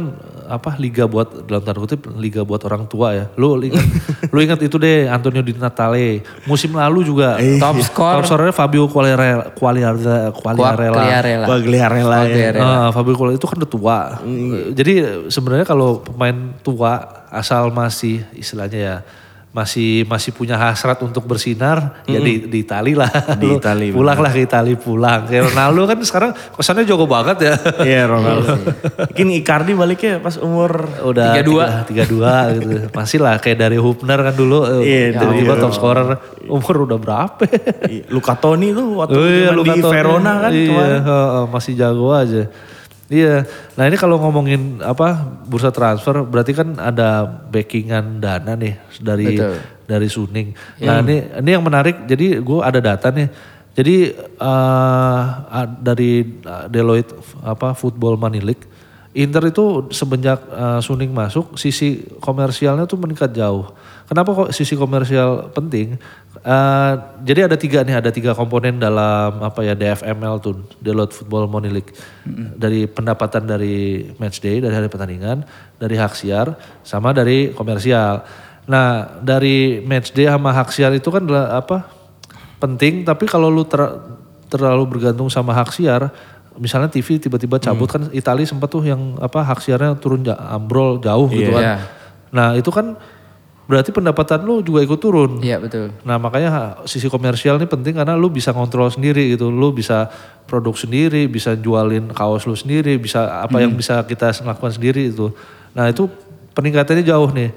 apa 0.49 0.75
liga 0.81 1.05
buat 1.05 1.45
dalam 1.45 1.61
tanda 1.61 1.79
kutip 1.79 2.09
liga 2.17 2.41
buat 2.41 2.65
orang 2.65 2.89
tua 2.89 3.13
ya. 3.13 3.25
Lu 3.37 3.55
ingat 3.61 3.85
lu 4.33 4.39
ingat 4.41 4.59
itu 4.65 4.75
deh 4.81 5.05
Antonio 5.05 5.45
Di 5.45 5.53
Natale. 5.53 6.25
Musim 6.49 6.73
lalu 6.73 7.05
juga 7.05 7.37
Top 7.61 7.77
skor 7.85 8.19
top 8.19 8.25
skornya 8.25 8.51
Fabio 8.51 8.89
Quagliarella 8.89 9.53
Quagliarella. 9.53 10.33
Quagliarella. 10.33 10.97
Quagliarella. 10.97 11.45
Quagliarella 11.45 12.19
ya. 12.27 12.49
Ah, 12.57 12.87
Fabio 12.89 13.13
Quagliarella 13.13 13.39
itu 13.39 13.47
kan 13.47 13.57
udah 13.61 13.71
tua. 13.71 13.99
Jadi 14.73 14.93
sebenarnya 15.29 15.65
kalau 15.69 16.01
pemain 16.01 16.57
tua 16.65 17.23
asal 17.29 17.69
masih 17.69 18.25
istilahnya 18.33 18.79
ya 18.81 18.95
masih 19.49 20.05
masih 20.05 20.29
punya 20.29 20.61
hasrat 20.61 21.01
untuk 21.01 21.25
bersinar 21.25 22.05
ya 22.05 22.21
di 22.21 22.45
di 22.45 22.61
Itali 22.61 22.93
lah. 22.93 23.09
Di 23.33 23.57
Itali, 23.57 23.89
pulang 23.89 24.21
lah 24.21 24.29
ke 24.29 24.45
Itali 24.45 24.77
pulang. 24.77 25.25
Kayak 25.25 25.49
Ronaldo 25.49 25.89
kan 25.89 25.97
sekarang 26.05 26.31
kesannya 26.53 26.85
jago 26.85 27.09
banget 27.09 27.37
ya. 27.41 27.53
Iya 27.81 28.01
Ronaldo. 28.05 28.61
Mungkin 29.09 29.27
Icardi 29.41 29.73
baliknya 29.73 30.21
pas 30.21 30.37
umur 30.37 30.85
Udah 31.01 31.33
32. 31.33 31.89
32 31.89 32.61
gitu. 32.61 32.75
Masih 32.93 33.17
lah 33.17 33.41
kayak 33.41 33.57
dari 33.57 33.81
Hubner 33.81 34.21
kan 34.21 34.35
dulu. 34.37 34.69
eh, 34.69 34.81
Iya, 34.85 35.17
tiba-tiba 35.17 35.53
top 35.57 35.73
scorer 35.73 36.07
umur 36.45 36.85
udah 36.85 36.97
berapa? 37.01 37.41
Iya, 37.89 38.05
Luca 38.13 38.37
Toni 38.37 38.69
tuh 38.69 39.01
waktu 39.01 39.17
Oh 39.17 39.25
iya, 39.25 39.49
Luka 39.49 39.73
di 39.73 39.81
Toni. 39.81 39.93
Verona 39.97 40.33
kan 40.45 40.51
iya, 40.53 40.67
kemarin. 40.69 41.01
heeh, 41.01 41.43
masih 41.49 41.73
jago 41.73 42.13
aja. 42.13 42.43
Iya. 43.09 43.41
Nah 43.73 43.83
ini 43.89 43.97
kalau 43.97 44.21
ngomongin 44.21 44.85
apa 44.85 45.17
bursa 45.49 45.73
transfer 45.73 46.21
berarti 46.21 46.53
kan 46.53 46.77
ada 46.77 47.25
backingan 47.25 48.21
dana 48.21 48.53
nih 48.53 48.77
dari 49.01 49.33
Betul. 49.33 49.57
dari 49.89 50.07
Suning. 50.07 50.53
Nah 50.85 51.01
ini 51.01 51.25
ini 51.41 51.49
yang 51.49 51.65
menarik. 51.65 52.05
Jadi 52.05 52.37
gue 52.37 52.59
ada 52.61 52.77
data 52.77 53.09
nih. 53.09 53.57
Jadi 53.73 54.13
ah, 54.37 55.65
dari 55.81 56.21
Deloitte 56.69 57.17
apa 57.41 57.73
Football 57.73 58.21
Money 58.21 58.45
League, 58.45 58.68
Inter 59.17 59.49
itu 59.49 59.89
semenjak 59.89 60.37
eh, 60.49 60.79
Suning 60.85 61.09
masuk 61.09 61.57
sisi 61.57 62.05
komersialnya 62.21 62.85
tuh 62.85 63.01
meningkat 63.01 63.33
jauh. 63.33 63.73
Kenapa 64.05 64.33
kok 64.33 64.49
sisi 64.53 64.77
komersial 64.77 65.49
penting? 65.53 65.97
Eh, 66.39 66.93
jadi 67.25 67.49
ada 67.49 67.57
tiga 67.57 67.81
nih, 67.81 67.97
ada 67.97 68.13
tiga 68.13 68.37
komponen 68.37 68.77
dalam 68.77 69.41
apa 69.41 69.65
ya 69.65 69.73
DFML 69.73 70.41
tuh 70.41 70.61
Deloitte 70.77 71.17
Football 71.17 71.49
Money 71.49 71.73
League. 71.73 71.93
Dari 72.53 72.85
pendapatan 72.85 73.49
dari 73.49 74.05
match 74.21 74.41
day, 74.41 74.61
dari 74.61 74.73
hari 74.73 74.85
pertandingan, 74.89 75.41
dari 75.81 75.95
hak 75.97 76.13
siar, 76.13 76.53
sama 76.85 77.09
dari 77.09 77.49
komersial. 77.53 78.21
Nah 78.69 79.17
dari 79.21 79.81
match 79.81 80.13
day 80.13 80.29
sama 80.29 80.53
hak 80.53 80.69
siar 80.69 80.93
itu 80.93 81.09
kan 81.09 81.25
adalah 81.25 81.57
apa? 81.57 81.99
penting 82.59 83.07
tapi 83.07 83.25
kalau 83.25 83.47
lu 83.47 83.63
ter- 83.63 84.19
terlalu 84.51 84.99
bergantung 84.99 85.31
sama 85.31 85.55
hak 85.55 85.71
siar 85.71 86.11
misalnya 86.59 86.87
TV 86.87 87.17
tiba-tiba 87.17 87.55
cabut 87.57 87.87
kan 87.87 88.11
Italia 88.11 88.43
sempat 88.43 88.67
tuh 88.67 88.83
yang 88.83 89.15
apa 89.17 89.39
hak 89.41 89.59
siarnya 89.59 89.95
turun 89.95 90.21
ambrol 90.27 90.99
jauh 90.99 91.25
gitu 91.29 91.49
kan 91.49 91.63
Iya. 91.63 91.75
nah 92.29 92.47
itu 92.53 92.67
kan 92.67 92.99
berarti 93.63 93.89
pendapatan 93.89 94.41
lu 94.41 94.59
juga 94.59 94.81
ikut 94.81 94.97
turun 94.97 95.39
Iya 95.39 95.57
betul. 95.57 95.93
Nah 96.01 96.17
makanya 96.17 96.49
sisi 96.83 97.05
komersial 97.05 97.55
ini 97.55 97.65
penting 97.65 97.95
karena 97.95 98.13
lu 98.13 98.27
bisa 98.27 98.49
kontrol 98.49 98.89
sendiri 98.89 99.29
gitu. 99.29 99.47
Lu 99.47 99.69
bisa 99.69 100.09
produk 100.43 100.73
sendiri, 100.73 101.25
bisa 101.25 101.53
jualin 101.53 102.09
kaos 102.09 102.43
lu 102.43 102.53
sendiri, 102.53 102.97
bisa 102.97 103.39
apa 103.39 103.61
yang 103.61 103.71
bisa 103.71 104.01
kita 104.03 104.33
lakukan 104.41 104.73
sendiri 104.73 105.07
itu. 105.07 105.29
Nah 105.71 105.85
itu 105.85 106.09
peningkatannya 106.51 107.05
jauh 107.05 107.29
nih. 107.29 107.53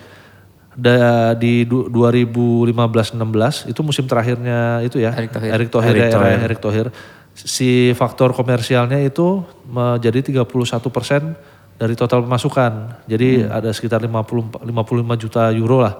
Da, 0.72 1.32
di 1.32 1.64
du- 1.64 1.88
2015-16 1.88 3.68
itu 3.68 3.80
musim 3.80 4.04
terakhirnya 4.04 4.80
itu 4.80 4.96
ya. 4.98 5.12
Erick 5.12 5.32
Thohir. 5.32 5.50
Erick 5.50 5.70
Thohir, 5.70 5.92
Erick 5.92 6.10
Thohir. 6.10 6.38
Erick 6.40 6.60
Thohir. 6.60 6.86
Si 7.32 7.96
faktor 7.96 8.36
komersialnya 8.36 9.00
itu 9.00 9.40
menjadi 9.64 10.44
31 10.44 10.44
persen 10.92 11.32
dari 11.80 11.96
total 11.96 12.22
pemasukan. 12.22 13.02
Jadi 13.08 13.48
ada 13.48 13.72
sekitar 13.72 14.04
50, 14.04 14.62
55 14.62 15.22
juta 15.22 15.48
euro 15.50 15.80
lah 15.80 15.96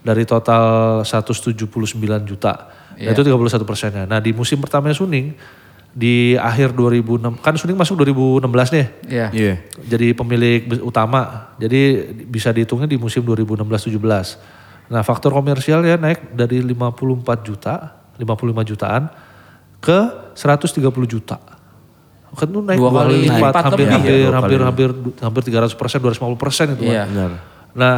dari 0.00 0.24
total 0.24 0.64
179 1.04 1.68
juta. 2.24 2.52
Nah, 2.96 3.12
itu 3.12 3.20
31 3.20 3.64
persennya. 3.68 4.04
Nah 4.08 4.18
di 4.20 4.32
musim 4.32 4.60
pertamanya 4.60 4.96
Suning 4.96 5.36
di 5.90 6.38
akhir 6.38 6.72
2006 6.72 7.42
kan 7.42 7.54
Suning 7.58 7.74
masuk 7.74 7.98
2016 8.06 8.46
nih 8.74 8.86
Iya. 9.10 9.26
Iya. 9.34 9.54
jadi 9.84 10.08
pemilik 10.16 10.60
utama. 10.80 11.52
Jadi 11.60 12.10
bisa 12.26 12.50
dihitungnya 12.50 12.88
di 12.88 12.96
musim 12.96 13.20
2016-17. 13.22 14.90
Nah 14.90 15.02
faktor 15.04 15.30
komersial 15.30 15.84
ya 15.84 15.94
naik 16.00 16.34
dari 16.34 16.64
54 16.64 17.46
juta, 17.46 17.74
55 18.18 18.70
jutaan 18.74 19.29
ke 19.80 19.98
130 20.36 20.84
juta. 21.08 21.40
Kan 22.30 22.46
itu 22.46 22.62
naik 22.62 22.78
Dua 22.78 22.90
kali 22.94 23.26
lipat, 23.26 23.36
lipat 23.36 23.54
hampir, 23.66 23.74
lebih 23.74 23.90
ya, 23.90 23.94
hampir, 23.98 24.14
dua 24.14 24.38
hampir, 24.38 24.58
kali. 24.60 24.68
hampir, 24.70 24.88
hampir 25.18 25.42
300 25.50 25.74
persen, 25.74 25.98
250 25.98 26.38
persen 26.38 26.66
itu 26.78 26.82
kan. 26.86 26.94
Iya. 26.94 27.04
Benar. 27.10 27.30
Nah 27.74 27.94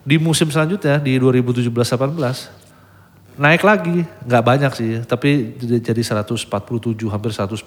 di 0.00 0.16
musim 0.18 0.48
selanjutnya 0.50 0.98
di 0.98 1.20
2017-18 1.20 3.40
naik 3.40 3.62
lagi, 3.64 4.04
nggak 4.04 4.44
banyak 4.44 4.72
sih, 4.74 4.92
tapi 5.06 5.56
jadi 5.56 5.80
jadi 5.80 6.02
147 6.24 7.08
hampir 7.08 7.30
149. 7.32 7.64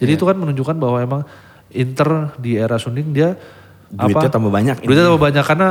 Jadi 0.00 0.10
itu 0.10 0.24
kan 0.26 0.36
menunjukkan 0.36 0.76
bahwa 0.76 0.98
emang 1.00 1.22
Inter 1.72 2.34
di 2.38 2.60
era 2.60 2.78
Suning 2.78 3.10
dia 3.10 3.34
Duitnya 3.94 4.30
tambah 4.30 4.50
banyak 4.50 4.82
Duitnya 4.82 5.10
tambah 5.10 5.22
banyak 5.22 5.44
karena 5.46 5.68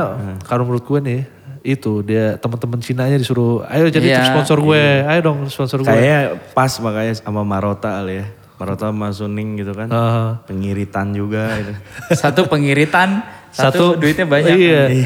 kalau 0.48 0.68
menurut 0.68 0.84
gue 0.84 1.00
nih 1.00 1.20
itu 1.64 2.04
dia 2.04 2.36
teman-teman 2.36 2.76
Cinanya 2.78 3.16
disuruh 3.16 3.64
ayo 3.66 3.88
jadi 3.88 4.12
Iya. 4.12 4.24
sponsor 4.28 4.60
gue, 4.60 4.84
ayo 5.02 5.20
dong 5.24 5.48
sponsor 5.48 5.80
gue. 5.80 5.88
Kayaknya 5.88 6.20
pas 6.52 6.68
makanya 6.78 7.12
sama 7.16 7.40
Marota 7.40 7.88
kali 7.98 8.20
ya. 8.20 8.26
Marota 8.54 8.92
sama 8.92 9.08
Suning 9.10 9.56
gitu 9.58 9.72
kan. 9.72 9.88
Heeh. 9.88 10.28
Pengiritan 10.44 11.10
juga 11.10 11.56
gitu. 11.58 11.72
Satu 12.22 12.46
pengiritan, 12.46 13.24
satu, 13.50 13.96
duitnya 13.96 14.28
banyak. 14.28 14.54
Iya. 14.54 14.82
Jadi 14.86 15.04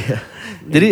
Jadi 0.68 0.88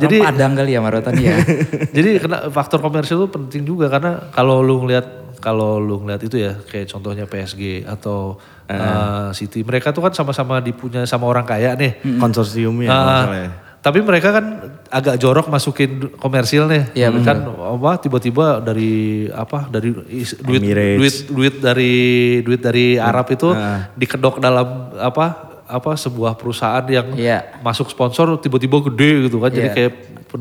jadi 0.00 0.16
Padang 0.24 0.56
kali 0.56 0.72
ya 0.72 0.80
Marotan 0.80 1.12
ya. 1.20 1.36
jadi 1.96 2.16
kena 2.16 2.48
faktor 2.48 2.80
komersial 2.80 3.20
itu 3.20 3.28
penting 3.28 3.66
juga 3.66 3.92
karena 3.92 4.32
kalau 4.32 4.64
lu 4.64 4.80
ngelihat 4.80 5.36
kalau 5.38 5.76
lu 5.76 6.00
ngelihat 6.00 6.22
itu 6.24 6.40
ya 6.40 6.56
kayak 6.64 6.88
contohnya 6.88 7.28
PSG 7.28 7.84
atau 7.84 8.40
uh, 8.66 9.28
City 9.30 9.60
mereka 9.60 9.92
tuh 9.92 10.00
kan 10.00 10.16
sama-sama 10.16 10.64
dipunya 10.64 11.04
sama 11.04 11.28
orang 11.28 11.44
kaya 11.44 11.76
nih. 11.76 12.00
Konsorsiumnya 12.16 12.88
salah 12.88 13.20
ya. 13.36 13.50
tapi 13.78 14.00
mereka 14.00 14.32
kan 14.32 14.44
agak 14.88 15.16
jorok 15.16 15.46
masukin 15.46 15.90
du- 15.98 16.10
komersil 16.14 16.64
nih. 16.64 16.88
Iya, 16.94 17.08
betul. 17.08 17.24
Kan 17.24 17.38
apa 17.44 17.90
tiba-tiba 17.98 18.58
dari 18.58 18.92
apa 19.26 19.66
dari 19.66 19.92
is- 20.10 20.36
duit 20.38 20.60
Emirates. 20.60 20.98
duit 20.98 21.16
duit 21.28 21.54
dari 21.58 21.94
duit 22.40 22.58
dari 22.58 22.96
Arab 22.96 23.28
itu 23.28 23.48
Ah. 23.48 23.92
dikedok 23.92 24.38
dalam 24.38 24.66
apa 24.94 25.26
apa 25.62 25.92
sebuah 25.94 26.32
perusahaan 26.32 26.80
yang 26.82 27.12
Iya. 27.12 27.60
masuk 27.60 27.86
sponsor 27.86 28.36
tiba-tiba 28.36 28.80
gede 28.82 29.28
gitu 29.28 29.36
kan. 29.36 29.52
Jadi 29.52 29.68
Iya. 29.68 29.76
kayak 29.76 29.92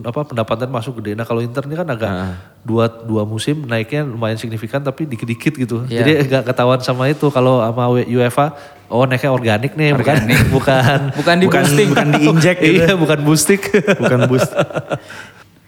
apa 0.03 0.21
pendapatan 0.23 0.67
masuk 0.67 0.99
gede. 0.99 1.13
Nah 1.13 1.23
kalau 1.23 1.39
Inter 1.39 1.63
ini 1.63 1.73
kan 1.73 1.85
agak 1.85 2.09
Ah. 2.09 2.35
dua 2.61 2.85
dua 2.87 3.23
musim 3.23 3.63
naiknya 3.63 4.03
lumayan 4.03 4.35
signifikan 4.35 4.79
tapi 4.79 5.03
dikit-dikit 5.03 5.53
gitu. 5.53 5.77
Iya. 5.85 5.99
Jadi 5.99 6.11
agak 6.23 6.43
ketahuan 6.45 6.79
sama 6.79 7.07
itu 7.07 7.27
kalau 7.27 7.59
sama 7.59 7.87
UEFA 8.05 8.51
oh 8.87 9.03
naiknya 9.03 9.29
organik 9.29 9.71
nih 9.73 9.91
bukan 9.93 10.15
bukan 10.55 10.99
Bukan 11.13 11.35
di 11.37 11.45
Bukan 11.45 11.63
boosting. 11.63 11.87
bukan 11.89 12.07
diinjek 12.15 12.57
gitu. 12.57 12.73
iya 12.77 12.93
bukan 12.93 13.19
boosting. 13.21 13.61
bukan 14.01 14.19
boost. 14.25 14.51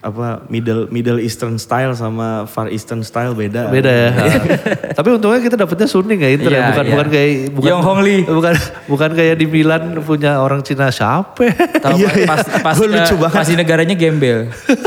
Apa 0.00 0.48
middle 0.48 0.88
middle 0.88 1.16
eastern 1.16 1.54
style 1.54 1.92
sama 1.92 2.44
far 2.44 2.68
eastern 2.68 3.00
style 3.00 3.32
beda. 3.32 3.68
Beda 3.68 3.88
ya. 3.88 4.08
Tapi 4.96 5.08
untungnya 5.10 5.38
kita 5.38 5.54
dapetnya 5.54 5.84
Suning 5.84 6.16
ya 6.16 6.30
Inter 6.30 6.48
ya, 6.48 6.56
Iya, 6.56 6.66
bukan 6.66 6.80
iya. 6.80 6.90
bukan 6.90 7.06
kayak 7.06 7.30
bukan 7.52 7.68
Yong 7.68 7.82
Hong 7.82 8.00
Lee. 8.00 8.20
bukan 8.22 8.54
bukan 8.86 9.10
kayak 9.12 9.34
di 9.36 9.46
Milan 9.46 9.82
punya 10.00 10.40
orang 10.40 10.60
Cina 10.60 10.88
siapa? 10.88 11.52
Tahu 11.78 11.96
Iya, 11.96 12.08
iya. 12.14 12.26
pas 12.26 12.40
pas 12.60 12.72
Gua 12.74 12.88
lucu 12.88 13.12
ke- 13.12 13.20
banget. 13.20 13.36
pas 13.36 13.44
di 13.44 13.54
negaranya 13.54 13.94
gembel. 13.94 14.38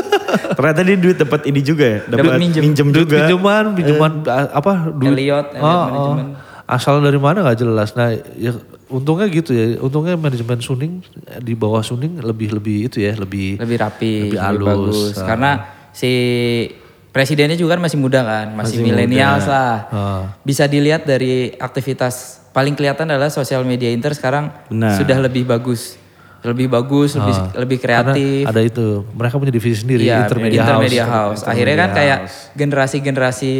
Ternyata 0.57 0.81
dia 0.81 0.97
duit 0.97 1.17
dapat 1.19 1.41
ini 1.45 1.61
juga 1.61 1.85
ya, 1.85 1.99
dapat 2.07 2.33
minjem. 2.35 2.61
minjem, 2.63 2.87
juga. 2.89 3.17
pinjaman, 3.21 3.63
pinjaman 3.73 4.11
a- 4.25 4.49
apa 4.51 4.71
duit 4.89 5.13
Elliot, 5.13 5.47
Elliot 5.51 5.61
Oh, 5.61 5.85
oh. 5.93 6.15
Asal 6.63 7.03
dari 7.03 7.19
mana 7.19 7.43
nggak 7.43 7.59
jelas. 7.59 7.91
Nah, 7.93 8.15
ya 8.39 8.55
untungnya 8.87 9.27
gitu 9.27 9.51
ya. 9.51 9.65
Untungnya 9.83 10.15
manajemen 10.15 10.63
Suning 10.63 11.03
di 11.43 11.53
bawah 11.53 11.83
Suning 11.83 12.23
lebih 12.23 12.55
lebih 12.55 12.87
itu 12.87 13.03
ya, 13.03 13.13
lebih 13.19 13.59
Lebih 13.59 13.77
rapi, 13.83 14.13
Lebih 14.31 14.39
lebih, 14.39 14.39
halus. 14.39 14.67
bagus. 14.67 15.15
Ah. 15.19 15.27
Karena 15.27 15.51
si 15.91 16.11
presidennya 17.11 17.59
juga 17.59 17.75
kan 17.75 17.83
masih 17.83 17.99
muda 17.99 18.23
kan, 18.23 18.47
masih, 18.55 18.79
milenial 18.79 19.43
lah. 19.43 19.75
Ah. 19.91 20.23
Bisa 20.41 20.63
dilihat 20.65 21.03
dari 21.03 21.51
aktivitas 21.59 22.47
paling 22.55 22.79
kelihatan 22.79 23.11
adalah 23.11 23.27
sosial 23.27 23.67
media 23.67 23.91
Inter 23.91 24.15
sekarang 24.15 24.53
Benar. 24.71 24.95
sudah 24.95 25.17
lebih 25.19 25.43
bagus. 25.43 25.99
Lebih 26.43 26.67
bagus, 26.67 27.15
lebih 27.15 27.35
lebih 27.55 27.77
kreatif. 27.79 28.43
Ah. 28.43 28.51
Karena 28.51 28.55
ada 28.55 28.61
itu. 28.63 28.87
Mereka 29.15 29.35
punya 29.39 29.51
divisi 29.51 29.79
sendiri, 29.79 30.03
Iya, 30.03 30.27
Intermedia, 30.27 30.59
Intermedia 30.63 31.05
House. 31.07 31.39
House. 31.39 31.41
Akhirnya 31.47 31.75
kan 31.87 31.89
kayak 31.95 32.19
generasi-generasi 32.55 33.51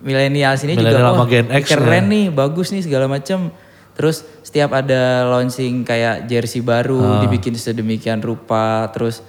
milenial 0.00 0.54
sini 0.54 0.74
juga 0.74 0.90
Millennial 0.90 1.14
wah 1.14 1.26
Gen 1.26 1.46
X 1.50 1.64
keren 1.68 2.04
nih, 2.06 2.26
bagus 2.28 2.70
nih 2.70 2.82
segala 2.82 3.06
macam. 3.06 3.52
Terus 3.90 4.24
setiap 4.40 4.72
ada 4.72 5.28
launching 5.28 5.84
kayak 5.84 6.24
jersey 6.24 6.60
baru 6.60 6.96
Ah. 6.96 7.20
dibikin 7.20 7.52
sedemikian 7.52 8.18
rupa, 8.18 8.88
terus 8.90 9.20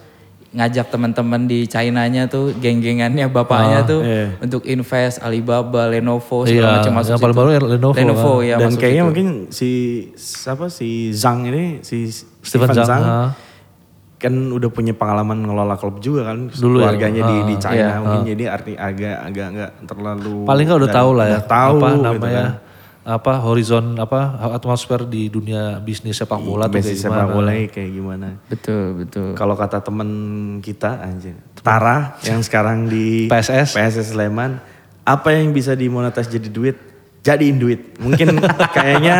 ngajak 0.52 0.92
teman-teman 0.92 1.48
di 1.48 1.64
China-nya 1.64 2.28
tuh 2.28 2.52
geng-gengannya 2.54 3.28
bapaknya 3.28 3.88
tuh 3.88 4.04
iya. 4.04 4.36
untuk 4.38 4.64
invest 4.66 5.20
Alibaba, 5.20 5.88
Lenovo 5.88 6.44
Iya, 6.44 6.52
segala 6.52 6.72
macam 6.78 6.94
masuk 6.94 7.10
yang 7.10 7.20
paling 7.20 7.32
situ. 7.32 7.40
baru 7.40 7.50
ya 7.50 7.60
Lenovo 7.66 7.96
Lenovo 7.96 8.34
ya 8.42 8.56
Dan 8.60 8.72
kayaknya 8.76 9.00
situ. 9.00 9.08
mungkin 9.08 9.28
si 9.48 9.70
siapa 10.14 10.68
si 10.68 11.16
Zhang 11.16 11.48
ini 11.48 11.80
si 11.80 12.12
Steven 12.12 12.68
Stephen 12.68 12.76
Zhang, 12.76 12.88
Zhang, 12.88 13.04
ha. 13.04 13.20
Kan 14.22 14.30
udah 14.32 14.70
punya 14.70 14.94
pengalaman 14.94 15.42
ngelola 15.42 15.74
klub 15.76 15.98
juga 15.98 16.30
kan 16.30 16.46
Dulu 16.48 16.78
ya, 16.78 16.94
keluarganya 16.94 17.22
di 17.26 17.38
di 17.44 17.56
China 17.58 17.74
Iya, 17.74 17.90
mungkin 17.98 18.22
jadi 18.30 18.44
arti 18.48 18.74
agak 18.78 19.16
agak 19.26 19.48
nggak 19.50 19.72
terlalu 19.90 20.36
Paling 20.46 20.66
nggak 20.70 20.80
udah 20.86 20.92
tahu 20.94 21.10
lah 21.12 21.26
ya. 21.28 21.40
tahu 21.42 21.76
apa 21.76 21.88
gitu 21.90 22.06
namanya 22.06 22.46
kan. 22.46 22.70
apa 23.02 23.34
horizon 23.42 23.86
apa 23.98 24.20
atmosfer 24.54 25.10
di 25.10 25.26
dunia 25.26 25.82
bisnis 25.82 26.22
sepak 26.22 26.38
bola 26.38 26.70
tuh 26.70 26.78
kayak 26.78 26.94
sepak 26.94 27.18
gimana. 27.18 27.34
bola 27.34 27.52
kayak 27.66 27.92
gimana. 27.92 28.28
Betul, 28.46 28.84
betul. 28.94 29.34
Kalau 29.34 29.58
kata 29.58 29.82
temen 29.82 30.10
kita 30.62 31.02
anjir, 31.02 31.34
Tara 31.58 32.14
yang 32.22 32.46
sekarang 32.46 32.86
di 32.86 33.26
PSS. 33.26 33.74
PSS 33.74 34.14
Sleman, 34.14 34.62
apa 35.02 35.34
yang 35.34 35.50
bisa 35.50 35.74
dimonetize 35.74 36.30
jadi 36.30 36.46
duit? 36.46 36.78
Jadiin 37.22 37.62
duit. 37.62 38.02
Mungkin 38.02 38.42
kayaknya 38.76 39.18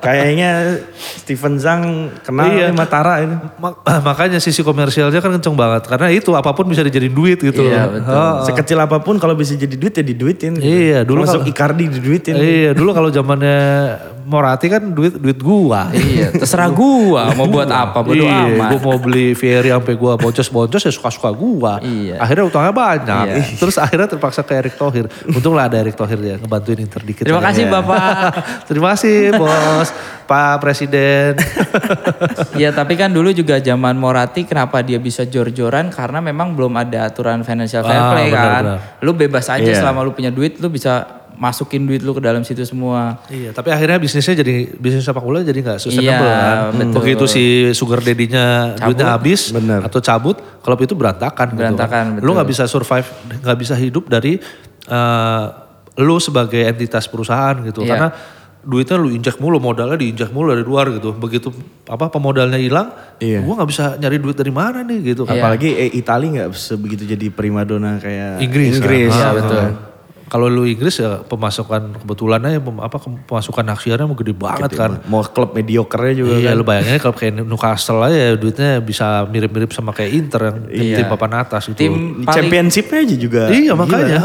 kayaknya 0.00 0.80
Steven 0.96 1.60
Zhang 1.60 1.82
kenal 2.20 2.48
Iya. 2.48 2.72
sama 2.72 2.88
Tara 2.88 3.20
itu. 3.20 3.36
Mak- 3.54 3.84
makanya 4.00 4.38
sisi 4.38 4.60
komersialnya 4.60 5.20
kan 5.20 5.36
kenceng 5.36 5.52
banget 5.52 5.84
karena 5.86 6.08
itu 6.08 6.32
apa 6.32 6.50
pun 6.50 6.64
bisa 6.64 6.80
dijadiin 6.80 7.12
duit 7.12 7.36
gitu 7.38 7.68
Iya, 7.68 7.84
betul. 7.86 8.08
Oh, 8.10 8.40
Sekecil 8.42 8.78
apa 8.78 8.96
pun 8.98 9.16
kalau 9.16 9.36
bisa 9.36 9.52
jadi 9.52 9.70
duit 9.70 9.92
ya 9.92 10.00
diduitin. 10.02 10.56
Iya, 10.56 11.04
dulu 11.04 11.22
masuk 11.22 11.44
kalau- 11.44 11.52
Icardi 11.52 11.84
diduitin. 11.90 12.32
Iya, 12.34 12.70
dulu 12.72 12.90
kalau 12.90 13.12
zamannya 13.12 13.60
Morati 14.28 14.68
kan 14.68 14.84
duit 14.92 15.16
duit 15.16 15.40
gua. 15.40 15.88
Iya, 15.88 16.36
terserah 16.36 16.68
gua 16.68 17.32
mau 17.32 17.48
buat 17.48 17.64
apa, 17.66 18.04
bodo 18.04 18.20
iya, 18.20 18.44
amat. 18.44 18.76
Gue 18.76 18.80
mau 18.84 18.96
beli 19.00 19.32
Fieri 19.32 19.72
sampai 19.72 19.96
gua 19.96 20.20
boncos-boncos 20.20 20.84
ya 20.84 20.92
suka-suka 20.92 21.32
gua. 21.32 21.80
Iya. 21.80 22.20
Akhirnya 22.20 22.44
utangnya 22.44 22.76
banyak. 22.76 23.24
Iya. 23.24 23.42
Terus 23.64 23.80
akhirnya 23.80 24.04
terpaksa 24.06 24.44
ke 24.44 24.52
Erick 24.52 24.76
Thohir. 24.76 25.08
Untung 25.26 25.56
lah 25.56 25.66
ada 25.66 25.80
Erick 25.80 25.96
Thohir 25.96 26.20
ya 26.20 26.36
ngebantuin 26.36 26.78
Inter 26.78 27.00
dikit. 27.00 27.24
Terima 27.24 27.40
kasih 27.40 27.64
Bapak. 27.66 28.30
Terima 28.68 28.92
kasih 28.92 29.32
bos, 29.32 29.88
Pak 30.28 30.60
Presiden. 30.60 31.32
Iya, 32.58 32.74
tapi 32.74 32.98
kan 32.98 33.10
dulu 33.10 33.30
juga 33.30 33.58
zaman 33.58 33.94
Morati 33.94 34.42
kenapa 34.42 34.82
dia 34.82 34.98
bisa 34.98 35.22
jor-joran 35.22 35.88
karena 35.88 36.18
memang 36.18 36.52
belum 36.52 36.74
ada 36.74 37.06
aturan 37.06 37.46
financial 37.46 37.86
fair 37.86 37.98
Ah, 37.98 38.10
play 38.10 38.28
benar, 38.28 38.42
kan. 38.42 38.62
benar. 38.64 38.78
Lu 39.00 39.12
bebas 39.14 39.46
aja 39.46 39.62
Iya. 39.62 39.78
selama 39.78 40.02
lu 40.02 40.10
punya 40.10 40.34
duit, 40.34 40.58
lu 40.58 40.66
bisa 40.68 41.17
masukin 41.38 41.86
duit 41.86 42.02
lu 42.02 42.10
ke 42.12 42.18
dalam 42.18 42.42
situ 42.42 42.66
semua. 42.66 43.22
Iya, 43.30 43.54
tapi 43.54 43.70
akhirnya 43.70 43.96
bisnisnya 43.96 44.34
jadi 44.34 44.74
bisnis 44.74 45.06
sepak 45.06 45.22
bola 45.22 45.38
jadi 45.40 45.62
nggak 45.62 45.78
sustainable 45.78 46.26
Iya, 46.26 46.42
kan. 46.42 46.58
betul. 46.74 46.94
Begitu 46.98 47.24
si 47.30 47.44
sugar 47.72 48.02
daddy-nya 48.02 48.74
duitnya 48.76 49.06
habis 49.14 49.54
Bener. 49.54 49.86
atau 49.86 50.02
cabut, 50.02 50.34
klub 50.58 50.82
itu 50.82 50.98
berantakan. 50.98 51.54
Berantakan, 51.54 52.04
gitu 52.18 52.20
kan. 52.20 52.26
Lu 52.26 52.26
betul. 52.26 52.34
nggak 52.34 52.48
bisa 52.50 52.64
survive, 52.66 53.08
nggak 53.38 53.58
bisa 53.58 53.74
hidup 53.78 54.10
dari 54.10 54.42
eh, 54.84 55.44
lu 55.98 56.18
sebagai 56.18 56.62
entitas 56.66 57.06
perusahaan 57.06 57.54
gitu. 57.62 57.86
Iya. 57.86 57.90
Karena 57.94 58.08
duitnya 58.58 58.98
lu 58.98 59.08
injak 59.08 59.38
mulu, 59.38 59.62
modalnya 59.62 59.94
diinjak 59.94 60.34
mulu 60.34 60.50
dari 60.50 60.66
luar 60.66 60.90
gitu. 60.90 61.14
Begitu 61.14 61.54
apa 61.86 62.10
pemodalnya 62.10 62.58
hilang, 62.58 62.90
Iya. 63.18 63.46
gua 63.46 63.62
nggak 63.62 63.70
bisa 63.70 63.84
nyari 63.94 64.18
duit 64.18 64.34
dari 64.34 64.50
mana 64.50 64.82
nih 64.82 65.14
gitu. 65.14 65.22
Iya. 65.22 65.38
Apalagi 65.38 65.70
eh, 65.72 65.90
Italia 65.94 66.28
nggak 66.34 66.48
sebegitu 66.52 67.06
jadi 67.06 67.30
primadona 67.30 68.02
kayak 68.02 68.42
Inggris. 68.42 68.74
Inggris. 68.74 69.14
Ah, 69.14 69.18
Iya, 69.18 69.26
ah, 69.26 69.34
betul. 69.38 69.58
ah. 69.62 69.72
Kalau 70.28 70.46
lu 70.46 70.62
Inggris 70.62 70.96
ya 70.96 71.20
pemasukan 71.20 71.98
kebetulan 71.98 72.40
aja 72.42 72.58
pem- 72.58 72.78
apa 72.78 72.96
pemasukan 73.00 73.64
aksiarnya 73.66 74.04
mau 74.04 74.12
gede 74.14 74.30
banget 74.30 74.70
kan. 74.70 75.00
Mau 75.04 75.24
klub 75.24 75.50
mediocre 75.50 76.12
juga 76.12 76.36
Iya 76.36 76.52
kan. 76.52 76.54
lu 76.54 76.64
bayangin 76.64 76.98
kalau 76.98 77.14
kayak 77.14 77.32
Newcastle 77.40 77.96
aja 77.98 78.12
ya 78.14 78.30
duitnya 78.34 78.70
bisa 78.78 79.06
mirip-mirip 79.24 79.70
sama 79.70 79.90
kayak 79.90 80.10
Inter 80.14 80.40
yang 80.44 80.58
tim, 80.64 80.84
Iya. 80.84 80.96
tim 80.98 81.06
papan 81.08 81.32
atas 81.38 81.62
itu. 81.66 81.78
Tim 81.78 81.92
paling 82.20 82.28
Championshipnya 82.28 82.98
aja 83.00 83.16
juga. 83.16 83.42
iya 83.48 83.72
gila. 83.72 83.76
makanya. 83.78 84.18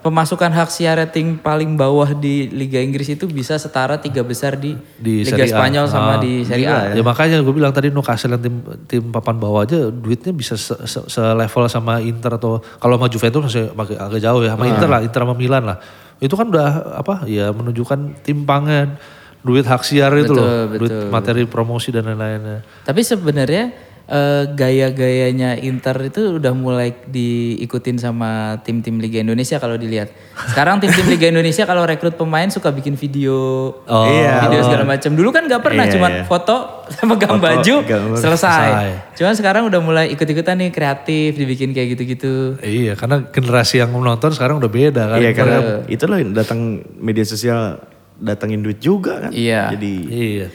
pemasukan 0.00 0.50
hak 0.50 0.70
siar 0.70 0.96
rating 0.96 1.36
paling 1.36 1.74
bawah 1.74 2.10
di 2.10 2.48
Liga 2.48 2.78
Inggris 2.78 3.06
itu 3.08 3.26
bisa 3.26 3.54
setara 3.54 3.96
tiga 3.96 4.22
besar 4.22 4.54
di, 4.54 4.72
Di 4.96 5.22
Liga 5.22 5.36
Serie 5.36 5.44
A. 5.46 5.54
Spanyol 5.54 5.84
sama 5.86 6.10
Ah, 6.10 6.18
di 6.18 6.40
Serie 6.42 6.66
A. 6.66 6.90
Ya 6.90 7.02
makanya 7.02 7.36
gue 7.38 7.52
bilang 7.52 7.70
tadi 7.70 7.88
Newcastle 7.88 8.32
yang 8.32 8.40
tim 8.40 8.54
tim 8.86 9.02
papan 9.06 9.36
bawah 9.36 9.62
aja 9.62 9.88
duitnya 9.88 10.32
bisa 10.32 10.56
se- 10.56 10.80
se- 10.84 11.04
selevel 11.06 11.64
sama 11.66 12.00
Inter 12.00 12.32
atau 12.32 12.64
kalau 12.74 12.94
sama 12.94 13.06
Juventus 13.06 13.42
masih 13.42 13.68
agak, 13.70 13.98
agak 13.98 14.20
jauh 14.20 14.40
ya 14.40 14.50
sama 14.50 14.64
Inter 14.66 14.88
lah, 14.88 15.00
Inter 15.00 15.20
sama 15.20 15.34
Milan 15.34 15.48
lah. 15.58 15.78
Itu 16.22 16.38
kan 16.38 16.52
udah 16.52 17.00
apa 17.00 17.26
ya 17.26 17.50
menunjukkan 17.50 18.22
timpangan 18.22 18.94
duit 19.40 19.64
hak 19.64 19.82
siar 19.82 20.12
itu 20.20 20.36
loh, 20.36 20.68
Betul, 20.68 20.78
duit 20.84 20.92
betul. 20.92 21.08
materi 21.10 21.42
promosi 21.48 21.88
dan 21.90 22.06
lain-lainnya. 22.06 22.60
Tapi 22.84 23.00
sebenarnya 23.00 23.72
eh, 24.10 24.44
gaya-gayanya 24.50 25.54
Inter 25.56 25.94
itu 26.02 26.36
udah 26.36 26.50
mulai 26.50 26.90
diikutin 27.06 27.94
sama 27.94 28.58
tim-tim 28.60 28.98
Liga 28.98 29.22
Indonesia 29.22 29.56
kalau 29.56 29.74
dilihat. 29.74 30.10
Sekarang 30.50 30.82
tim-tim 30.82 31.06
Liga 31.06 31.30
Indonesia 31.30 31.62
kalau 31.62 31.86
rekrut 31.86 32.14
pemain 32.14 32.46
suka 32.46 32.68
bikin 32.68 32.94
video, 32.94 33.38
Oh, 33.82 34.04
Iya. 34.04 34.44
video 34.44 34.60
segala 34.62 34.84
macam. 34.84 35.10
Dulu 35.14 35.28
kan 35.30 35.46
nggak 35.46 35.62
pernah, 35.62 35.86
Iya, 35.86 35.92
cuman 35.94 36.10
iya. 36.12 36.24
foto 36.24 36.56
sama 36.90 37.14
gang 37.14 37.38
Foto, 37.38 37.44
baju 37.44 37.74
gambar, 37.80 38.18
selesai. 38.18 38.50
selesai. 38.66 38.90
Cuman 39.14 39.34
sekarang 39.34 39.62
udah 39.66 39.80
mulai 39.80 40.06
ikut-ikutan 40.10 40.58
nih 40.58 40.70
kreatif, 40.70 41.38
dibikin 41.38 41.70
kayak 41.70 41.94
gitu-gitu. 41.94 42.58
Iya, 42.58 42.98
karena 42.98 43.22
generasi 43.24 43.78
yang 43.78 43.94
menonton 43.94 44.34
sekarang 44.34 44.58
udah 44.58 44.66
beda 44.68 45.02
kan. 45.08 45.18
Iya 45.18 45.30
karena 45.30 45.58
itulah 45.86 46.18
yang 46.18 46.34
datang 46.34 46.82
media 46.98 47.22
sosial 47.22 47.78
datangin 48.16 48.60
duit 48.60 48.76
juga 48.78 49.22
kan. 49.22 49.30
Iya. 49.30 49.72
Jadi 49.72 49.92
Iya. 50.04 50.46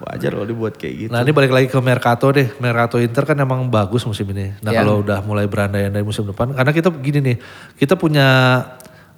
Wajar 0.00 0.32
kalau 0.32 0.48
dibuat 0.48 0.74
kayak 0.74 0.94
gitu. 0.96 1.10
Nah 1.12 1.20
ini 1.20 1.30
balik 1.30 1.52
lagi 1.52 1.68
ke 1.68 1.76
Mercato 1.78 2.32
deh. 2.32 2.48
Mercato 2.56 2.96
Inter 2.96 3.24
kan 3.24 3.36
emang 3.36 3.68
bagus 3.68 4.02
musim 4.02 4.24
ini. 4.32 4.56
Nah 4.60 4.72
Iya. 4.72 4.80
kalau 4.80 5.04
udah 5.04 5.18
mulai 5.20 5.44
berandai-andai 5.44 6.00
musim 6.00 6.24
depan. 6.24 6.56
Karena 6.56 6.72
kita 6.72 6.88
gini 6.90 7.18
nih. 7.20 7.36
Kita 7.76 7.94
punya 7.94 8.26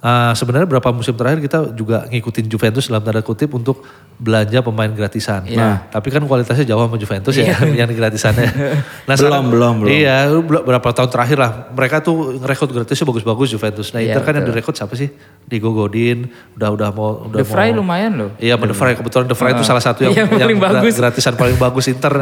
uh, 0.03 0.33
sebenarnya 0.33 0.67
berapa 0.67 0.91
musim 0.91 1.15
terakhir 1.15 1.39
kita 1.39 1.71
juga 1.71 2.03
ngikutin 2.05 2.45
Juventus 2.45 2.85
dalam 2.85 3.01
tanda 3.01 3.19
kutip 3.19 3.49
untuk 3.49 3.81
belanja 4.13 4.59
pemain 4.59 4.87
gratisan. 4.87 5.41
Iya. 5.43 5.57
Nah 5.57 5.75
tapi 5.89 6.07
kan 6.07 6.21
kualitasnya 6.21 6.63
jauh 6.65 6.79
sama 6.79 6.95
Juventus 6.95 7.33
ya 7.33 7.55
yang 7.79 7.87
gratisannya. 7.87 8.47
Nah, 9.03 9.15
sekarang- 9.15 9.47
belum, 9.47 9.73
belum. 9.83 9.89
Iya 9.89 10.31
berapa 10.43 10.89
tahun 10.91 11.09
terakhir 11.09 11.37
lah. 11.37 11.51
Mereka 11.71 11.99
tuh 11.99 12.37
ngerekrut 12.37 12.71
gratisnya 12.71 13.03
bagus-bagus 13.03 13.47
Juventus. 13.49 13.91
Nah 13.91 13.99
Iya, 13.99 14.13
Inter 14.13 14.21
kan 14.21 14.31
yang 14.33 14.43
betul. 14.43 14.53
direkrut 14.53 14.75
siapa 14.75 14.93
sih? 14.93 15.09
Diego 15.43 15.71
Godin. 15.71 16.27
Udah 16.55 16.69
udah 16.71 16.89
mau 16.89 17.27
udah 17.27 17.39
The 17.39 17.45
Fry 17.45 17.71
mau, 17.71 17.83
lumayan 17.83 18.11
loh. 18.13 18.29
Iya, 18.37 18.55
The 18.55 18.71
Fry 18.71 18.93
kebetulan 18.93 19.25
The 19.25 19.35
Fry 19.35 19.51
itu 19.51 19.63
salah 19.63 19.81
satu 19.81 20.03
yang, 20.03 20.13
Iya, 20.15 20.23
yang 20.23 20.39
paling 20.39 20.59
gra- 20.59 20.73
bagus. 20.79 20.93
gratisan 20.95 21.33
paling 21.35 21.57
bagus 21.57 21.85
Inter. 21.87 22.13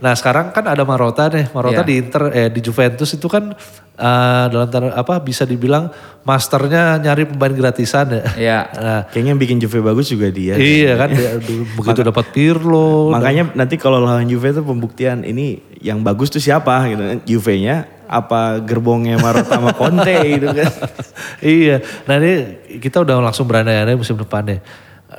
Nah 0.00 0.16
sekarang 0.16 0.48
kan 0.50 0.64
ada 0.64 0.80
Marota 0.82 1.28
nih, 1.28 1.52
Marota 1.52 1.84
Iya. 1.84 1.88
di 1.88 1.94
Inter, 2.00 2.22
eh 2.32 2.48
di 2.48 2.60
Juventus 2.60 3.12
itu 3.12 3.28
kan 3.28 3.52
eh, 3.94 4.44
dalam 4.48 4.64
tanda 4.72 4.96
apa 4.96 5.20
bisa 5.20 5.44
dibilang 5.44 5.92
masternya 6.24 6.96
nyari 6.96 7.28
pemain 7.28 7.52
gratisan 7.52 8.08
ya. 8.08 8.22
Iya. 8.34 8.58
Nah, 8.80 9.00
Kayaknya 9.12 9.30
yang 9.36 9.40
bikin 9.40 9.56
Juve 9.60 9.78
bagus 9.80 10.08
juga 10.08 10.32
dia. 10.32 10.56
iya 10.56 10.96
kan, 10.96 11.12
dia 11.12 11.36
dulu 11.36 11.68
begitu 11.84 12.00
dapat 12.00 12.24
Pirlo. 12.32 13.12
Makanya 13.12 13.52
nanti 13.52 13.76
kalau 13.76 14.00
lawan 14.00 14.24
Juve 14.24 14.50
itu 14.50 14.64
pembuktian 14.64 15.20
ini 15.20 15.60
yang 15.78 16.00
bagus 16.00 16.32
tuh 16.32 16.40
siapa 16.40 16.88
gitu 16.88 17.04
kan. 17.04 17.18
Juve-nya 17.22 17.76
apa 18.10 18.58
gerbongnya 18.58 19.20
Marotta 19.20 19.54
sama 19.54 19.70
Conte 19.70 20.16
gitu 20.32 20.48
kan. 20.50 20.66
iya, 21.44 21.78
nah 22.08 22.18
ini 22.18 22.32
kita 22.80 23.04
udah 23.04 23.20
langsung 23.20 23.44
berandai-andai 23.46 23.94
musim 23.94 24.16
depan 24.16 24.42
deh. 24.48 24.60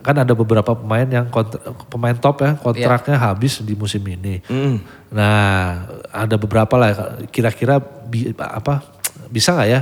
Kan 0.01 0.17
ada 0.17 0.33
beberapa 0.33 0.73
pemain 0.73 1.05
yang 1.05 1.29
kontra- 1.29 1.61
pemain 1.87 2.17
top 2.17 2.41
ya 2.41 2.51
kontraknya 2.57 3.17
habis 3.17 3.61
di 3.61 3.73
musim 3.73 4.01
ini. 4.03 4.41
Nah 5.13 5.85
ada 6.09 6.35
beberapa 6.35 6.73
lah 6.75 6.91
kira-kira 7.29 7.77
bi- 7.79 8.33
apa 8.35 8.81
bisa 9.29 9.53
nggak 9.53 9.69
ya 9.69 9.81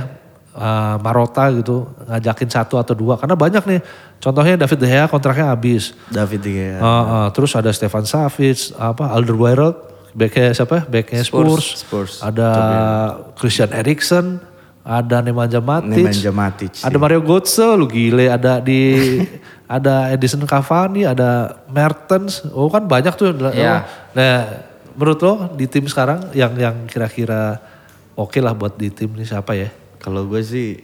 uh, 0.54 0.96
Marota 1.00 1.48
gitu 1.50 1.88
ngajakin 2.06 2.48
satu 2.50 2.76
atau 2.76 2.94
dua 2.94 3.16
karena 3.16 3.34
banyak 3.34 3.64
nih. 3.66 3.80
Contohnya 4.20 4.60
David 4.60 4.78
De 4.84 4.86
Gea 4.86 5.08
kontraknya 5.08 5.48
habis. 5.48 5.96
David 6.12 6.44
Gea. 6.44 6.76
Uh, 6.76 6.84
uh, 6.84 7.26
terus 7.32 7.56
ada 7.56 7.72
Stefan 7.72 8.04
Savic, 8.04 8.76
apa 8.76 9.08
Alderweireld, 9.16 9.76
backnya 10.12 10.52
siapa? 10.52 10.84
Backnya 10.84 11.24
Spurs. 11.24 11.80
Spurs. 11.80 12.12
Ada 12.20 12.48
Christian 13.40 13.72
Eriksen, 13.72 14.44
ada 14.80 15.20
Nemanja 15.20 15.60
Matic. 15.60 15.92
Nemanja 15.92 16.32
Matic, 16.32 16.72
Ada 16.80 16.96
Mario 16.96 17.20
Götze, 17.20 17.68
lu 17.76 17.84
gile. 17.84 18.32
Ada 18.32 18.64
di 18.64 18.80
ada 19.76 20.08
Edison 20.10 20.42
Cavani, 20.48 21.04
ada 21.04 21.60
Mertens. 21.68 22.42
Oh 22.56 22.72
kan 22.72 22.88
banyak 22.88 23.12
tuh. 23.12 23.36
Iya. 23.52 23.84
Nah, 24.16 24.36
menurut 24.96 25.20
lo 25.20 25.32
di 25.52 25.68
tim 25.68 25.84
sekarang 25.84 26.32
yang 26.32 26.56
yang 26.56 26.76
kira-kira 26.88 27.60
oke 28.16 28.40
lah 28.40 28.56
buat 28.56 28.74
di 28.80 28.88
tim 28.88 29.12
ini 29.14 29.28
siapa 29.28 29.52
ya? 29.52 29.68
Kalau 30.00 30.24
gue 30.24 30.40
sih 30.40 30.80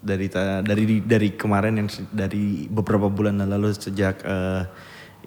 dari 0.00 0.28
dari 0.64 1.00
dari 1.00 1.28
kemarin 1.32 1.80
yang 1.80 1.88
dari 2.12 2.68
beberapa 2.68 3.08
bulan 3.08 3.40
lalu 3.40 3.72
sejak 3.72 4.20
eh, 4.24 4.62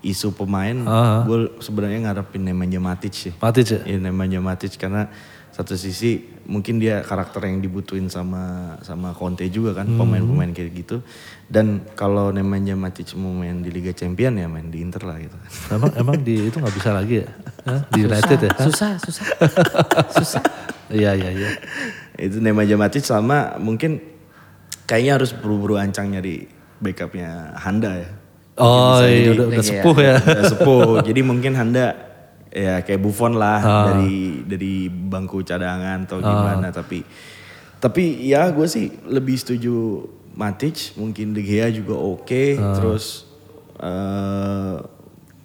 isu 0.04 0.36
pemain, 0.36 0.76
Ah. 0.86 1.24
gue 1.24 1.58
sebenarnya 1.64 2.10
ngarepin 2.10 2.46
Nemanja 2.46 2.78
Matic 2.78 3.14
sih. 3.16 3.34
Matic 3.40 3.66
ya? 3.70 3.80
Iya 3.90 3.98
Nemanja 4.06 4.38
Matic 4.38 4.76
karena 4.78 5.10
satu 5.54 5.78
sisi 5.78 6.33
mungkin 6.44 6.76
dia 6.76 7.00
karakter 7.00 7.46
yang 7.46 7.60
dibutuhin 7.60 8.08
sama 8.08 8.76
sama 8.82 9.12
Conte 9.12 9.48
juga 9.48 9.72
kan 9.74 9.88
Hmm. 9.88 9.96
pemain-pemain 9.96 10.52
kayak 10.52 10.72
gitu. 10.76 11.00
Dan 11.46 11.88
kalau 11.94 12.30
Nemanja 12.30 12.74
Matic 12.74 13.16
mau 13.16 13.32
main 13.32 13.60
di 13.60 13.70
Liga 13.70 13.92
Champion 13.92 14.36
ya 14.36 14.48
main 14.48 14.68
di 14.68 14.80
Inter 14.80 15.04
lah 15.04 15.18
gitu. 15.18 15.38
Emang 15.70 15.92
emang 15.96 16.16
di 16.18 16.48
itu 16.48 16.58
nggak 16.58 16.76
bisa 16.76 16.90
lagi 16.92 17.24
ya? 17.24 17.28
Hah? 17.64 17.82
Di 17.88 18.00
United 18.02 18.38
ya? 18.40 18.52
Hah? 18.52 18.66
Susah, 18.66 18.92
susah. 19.00 19.26
susah. 20.12 20.44
Iya 20.88 21.16
iya 21.16 21.30
iya. 21.32 21.50
Itu 22.16 22.38
Nemanja 22.38 22.76
Matic 22.76 23.02
sama 23.02 23.56
mungkin 23.58 24.04
kayaknya 24.84 25.18
harus 25.18 25.32
buru-buru 25.32 25.76
ancang 25.76 26.12
nyari 26.12 26.46
backupnya 26.78 27.56
Handa 27.56 28.04
ya. 28.04 28.10
Oh 28.56 29.02
iya 29.02 29.32
jadi- 29.32 29.34
udah, 29.34 29.46
udah 29.48 29.64
Iya. 29.64 29.70
sepuh 29.82 29.98
ya. 29.98 30.16
Udah 30.20 30.46
sepuh. 30.46 30.90
Jadi 31.02 31.22
mungkin 31.24 31.52
Handa 31.56 31.86
ya 32.54 32.80
kayak 32.80 33.02
Buffon 33.02 33.34
lah 33.34 33.58
Ah. 33.58 33.84
dari 33.90 34.46
dari 34.46 34.74
bangku 34.86 35.42
cadangan 35.42 36.06
atau 36.06 36.22
gimana 36.22 36.70
tapi 36.70 37.02
tapi 37.76 38.04
ya 38.22 38.48
gue 38.48 38.64
sih 38.64 38.94
lebih 39.04 39.34
setuju 39.34 40.06
Matic 40.32 40.94
mungkin 40.96 41.34
De 41.34 41.42
Gea 41.42 41.68
juga 41.68 41.94
oke 41.94 42.46
Ah. 42.56 42.74
terus 42.74 43.26
eh 43.76 44.76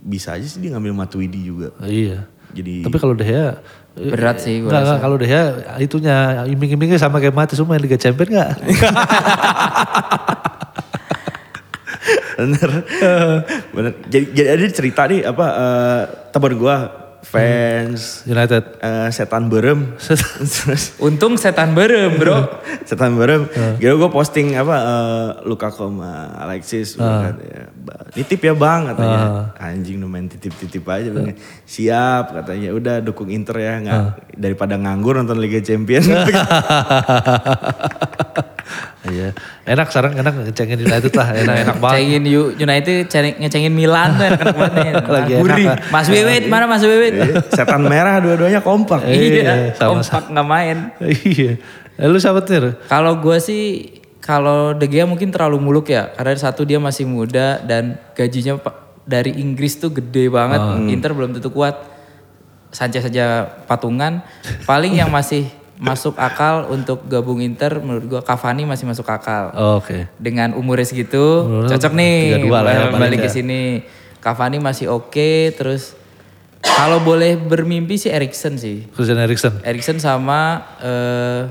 bisa 0.01 0.33
aja 0.33 0.45
sih 0.45 0.59
dia 0.59 0.71
ngambil 0.71 0.95
Matuidi 0.95 1.43
juga. 1.43 1.73
Iya. 1.81 2.29
Jadi 2.49 2.81
Tapi 2.81 2.97
kalau 2.97 3.13
De 3.13 3.25
Gea 3.25 3.61
Berat 3.93 4.39
sih 4.39 4.63
gue 4.63 4.71
Enggak, 4.71 4.83
enggak, 4.87 5.01
kalau 5.03 5.17
De 5.17 5.27
Gea 5.27 5.45
itunya 5.79 6.17
iming-imingnya 6.47 6.97
sama 6.97 7.19
kayak 7.19 7.35
Mati 7.35 7.53
semua 7.53 7.77
Liga 7.77 7.97
Champion 7.97 8.29
enggak? 8.31 8.51
bener 12.39 12.71
bener 13.75 13.93
jadi 14.07 14.25
jadi 14.31 14.49
ada 14.55 14.67
cerita 14.71 15.03
nih 15.05 15.27
apa 15.27 15.47
eh, 15.51 16.03
teman 16.31 16.55
gua 16.55 16.77
fans 17.21 18.23
United. 18.25 18.79
eh, 18.79 19.11
setan 19.11 19.51
berem. 19.51 19.99
Terus 19.99 20.95
Untung 21.05 21.35
setan 21.35 21.75
berem 21.75 22.15
bro. 22.15 22.47
setan 22.89 23.19
berem. 23.19 23.45
Kira 23.77 23.93
gue 23.93 24.09
posting 24.09 24.55
apa 24.55 24.77
eh, 24.79 25.29
Lukaku 25.45 25.91
sama 25.91 26.13
Alexis. 26.39 26.95
Katanya, 26.95 27.69
"Ba- 27.75 28.07
Nitip 28.09 28.41
ya 28.41 28.55
bang 28.55 28.81
katanya. 28.87 29.21
Anjing 29.61 29.99
lu 29.99 30.07
main 30.07 30.25
titip-titip 30.25 30.87
aja. 30.87 31.11
Bang. 31.11 31.37
Siap 31.67 32.25
katanya. 32.33 32.73
Udah 32.73 32.97
dukung 32.99 33.29
Inter 33.29 33.57
ya. 33.59 33.75
Nggak, 33.77 33.99
Ah. 33.99 34.11
Daripada 34.33 34.79
nganggur 34.79 35.19
nonton 35.19 35.37
Liga 35.37 35.61
Champions. 35.61 36.09
Iya. 39.19 39.31
Enak 39.67 39.91
sekarang 39.91 40.15
enak 40.15 40.33
ngecengin 40.47 40.79
United 40.79 41.13
lah. 41.13 41.29
Enak-enak 41.35 41.77
banget. 41.77 41.95
Cengin 41.99 42.23
United, 42.55 42.97
cengin, 43.07 43.35
ngecengin 43.37 43.75
Milan 43.75 44.15
tuh 44.15 44.25
enak 44.25 44.47
banget 44.55 44.73
nih. 44.73 44.91
Lagi 45.19 45.33
enak. 45.35 45.79
Mas 45.91 46.07
Wiwit, 46.07 46.45
mana 46.47 46.65
Mas 46.65 46.83
Wiwit? 46.83 47.15
Iya, 47.15 47.43
setan 47.49 47.83
merah 47.83 48.23
dua-duanya 48.23 48.63
kompak. 48.63 49.03
Iya, 49.03 49.19
iya, 49.43 49.55
sama- 49.75 49.99
kompak 49.99 50.25
nggak 50.31 50.47
main. 50.47 50.77
Iya. 51.03 51.59
Eh, 51.99 52.07
Lu 52.07 52.17
siapa 52.17 52.41
Tir? 52.41 52.79
Kalau 52.87 53.19
gue 53.19 53.37
sih, 53.39 53.63
kalau 54.21 54.71
De 54.71 54.87
Gea 54.87 55.03
mungkin 55.03 55.29
terlalu 55.29 55.59
muluk 55.59 55.91
ya. 55.91 56.15
Karena 56.15 56.39
satu 56.39 56.63
dia 56.63 56.79
masih 56.79 57.05
muda 57.05 57.59
dan 57.59 57.99
gajinya 58.15 58.63
dari 59.03 59.35
Inggris 59.35 59.75
tuh 59.75 59.91
gede 59.91 60.31
banget. 60.31 60.63
Inter 60.87 61.11
belum 61.11 61.35
tentu 61.35 61.51
kuat. 61.51 61.75
Sanchez 62.69 63.01
saja 63.03 63.49
patungan. 63.65 64.21
Paling 64.63 64.95
yang 64.95 65.09
masih 65.09 65.49
masuk 65.79 66.19
akal 66.19 66.67
untuk 66.69 67.07
gabung 67.07 67.39
Inter 67.39 67.79
menurut 67.79 68.05
gue 68.05 68.21
Cavani 68.21 68.67
masih 68.67 68.85
masuk 68.85 69.07
akal. 69.07 69.55
Oh, 69.55 69.79
Oke. 69.79 70.11
Dengan 70.19 70.53
umurnya 70.53 70.85
segitu 70.85 71.47
Umurnya 71.47 71.79
cocok 71.79 71.93
nih 71.95 72.15
32 72.43 72.51
lah 72.51 72.73
ya, 72.73 72.85
balik 72.91 73.19
ke 73.23 73.31
sini. 73.31 73.63
Cavani 74.19 74.59
masih 74.59 74.91
oke 74.91 75.55
terus 75.55 75.95
kalau 76.59 76.99
boleh 76.99 77.39
bermimpi 77.39 77.95
sih 77.95 78.11
Erikson 78.11 78.59
sih. 78.59 78.91
Christian 78.91 79.23
Eriksen. 79.23 79.63
Erikson 79.63 80.03
sama 80.03 80.67
eh, 80.83 81.47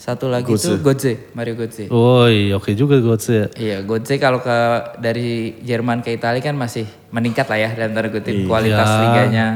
satu 0.00 0.30
lagi 0.30 0.54
tuh 0.54 0.78
Götze, 0.80 1.34
Mario 1.34 1.58
Götze. 1.58 1.90
Oh 1.90 2.24
iya 2.24 2.54
oke 2.54 2.70
juga 2.72 3.02
Götze 3.02 3.34
ya. 3.34 3.46
Iya, 3.52 3.76
Götze 3.82 4.16
kalau 4.16 4.38
ke 4.38 4.56
dari 4.96 5.58
Jerman 5.60 6.00
ke 6.00 6.14
Italia 6.14 6.38
kan 6.38 6.54
masih 6.54 6.86
meningkat 7.10 7.50
lah 7.50 7.58
ya 7.58 7.68
dalam 7.74 7.92
tanda 7.92 8.08
kutip 8.08 8.46
kualitas 8.46 8.86
Iya. 8.86 9.00
liganya. 9.02 9.46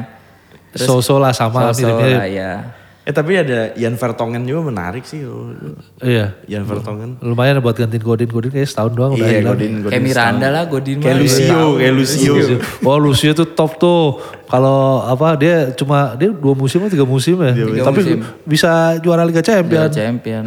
So-so 0.74 1.22
lah 1.22 1.30
sama 1.30 1.70
So-so 1.70 1.94
lah 1.96 2.26
ya. 2.26 2.74
Eh 3.04 3.12
tapi 3.12 3.36
ada 3.36 3.76
Jan 3.76 4.00
Vertonghen 4.00 4.48
juga 4.48 4.72
menarik 4.72 5.04
sih. 5.04 5.20
Iya. 6.00 6.40
Jan 6.48 6.64
Vertonghen. 6.64 7.20
Lumayan 7.20 7.60
buat 7.60 7.76
gantiin 7.76 8.00
Godin. 8.00 8.32
Godin 8.32 8.48
kayak 8.48 8.64
setahun 8.64 8.96
doang 8.96 9.12
udah 9.12 9.28
Iya 9.28 9.44
hilang. 9.44 9.60
Godin. 9.60 9.72
Godin 9.84 9.92
Kayak 9.92 10.04
Miranda 10.08 10.48
lah, 10.48 10.64
Godin 10.72 10.96
Kayak. 11.04 11.16
Lucio, 11.20 11.62
kayak 11.76 11.94
Lucio. 12.00 12.32
Oh 12.80 12.96
Lucio 12.96 13.30
tuh 13.36 13.52
top 13.52 13.76
tuh. 13.76 14.16
Kalau 14.48 15.04
apa 15.04 15.36
dia 15.36 15.68
cuma 15.76 16.16
dia 16.16 16.32
dua 16.32 16.56
musim 16.56 16.80
atau 16.80 16.96
tiga 16.96 17.04
musim 17.04 17.36
ya. 17.44 17.52
Tiga 17.52 17.84
Tapi 17.92 18.00
musim. 18.00 18.18
bisa 18.48 18.96
juara 19.04 19.20
Liga 19.28 19.44
Champion. 19.44 19.84
Liga 19.84 19.92
Champion. 19.92 20.42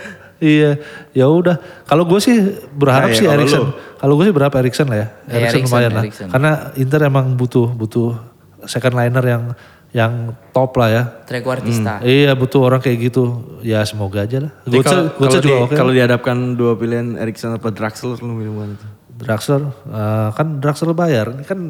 iya, 0.40 0.80
ya 1.12 1.28
udah. 1.28 1.60
Kalau 1.84 2.08
gue 2.08 2.20
sih 2.24 2.40
berharap 2.72 3.12
Nah, 3.12 3.12
ya, 3.12 3.18
sih 3.20 3.26
kalau 3.28 3.36
Erikson. 3.36 3.64
Kalau 4.00 4.12
gue 4.16 4.24
sih 4.24 4.32
berharap 4.32 4.54
Erikson 4.56 4.88
lah 4.88 4.96
ya. 4.96 5.06
Erikson 5.28 5.60
lumayan 5.68 5.92
lah. 5.92 6.04
Karena 6.08 6.52
Inter 6.80 7.00
emang 7.04 7.36
butuh 7.36 7.68
butuh 7.68 8.16
second 8.64 8.96
liner 8.96 9.24
yang 9.28 9.42
yang 9.88 10.36
top 10.52 10.76
lah 10.76 10.88
ya. 10.88 11.02
Trequartista. 11.24 12.04
Iya 12.04 12.36
butuh 12.36 12.60
orang 12.60 12.80
kayak 12.80 13.08
gitu. 13.08 13.24
Ya 13.64 13.80
semoga 13.88 14.28
aja 14.28 14.44
lah. 14.44 14.52
Götze 14.68 14.84
kalau 15.16 15.32
juga 15.32 15.40
di- 15.40 15.52
oke. 15.64 15.74
kalau 15.74 15.92
dihadapkan 15.96 16.36
dua 16.54 16.76
pilihan 16.76 17.16
Erikson 17.16 17.56
apa 17.56 17.72
Draxler 17.72 18.20
lu 18.20 18.36
milih 18.36 18.52
mana 18.52 18.74
tuh? 18.76 18.90
Draxler 19.18 19.62
eh, 19.88 20.28
kan 20.36 20.46
Draxler 20.60 20.92
bayar. 20.92 21.32
Ini 21.32 21.44
kan 21.44 21.60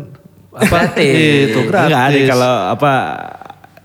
apa 0.50 0.90
Gratis. 0.90 1.54
itu 1.54 1.60
gratis. 1.64 1.86
Enggak 1.86 2.02
ada 2.10 2.18
kalau 2.26 2.52
apa 2.74 2.92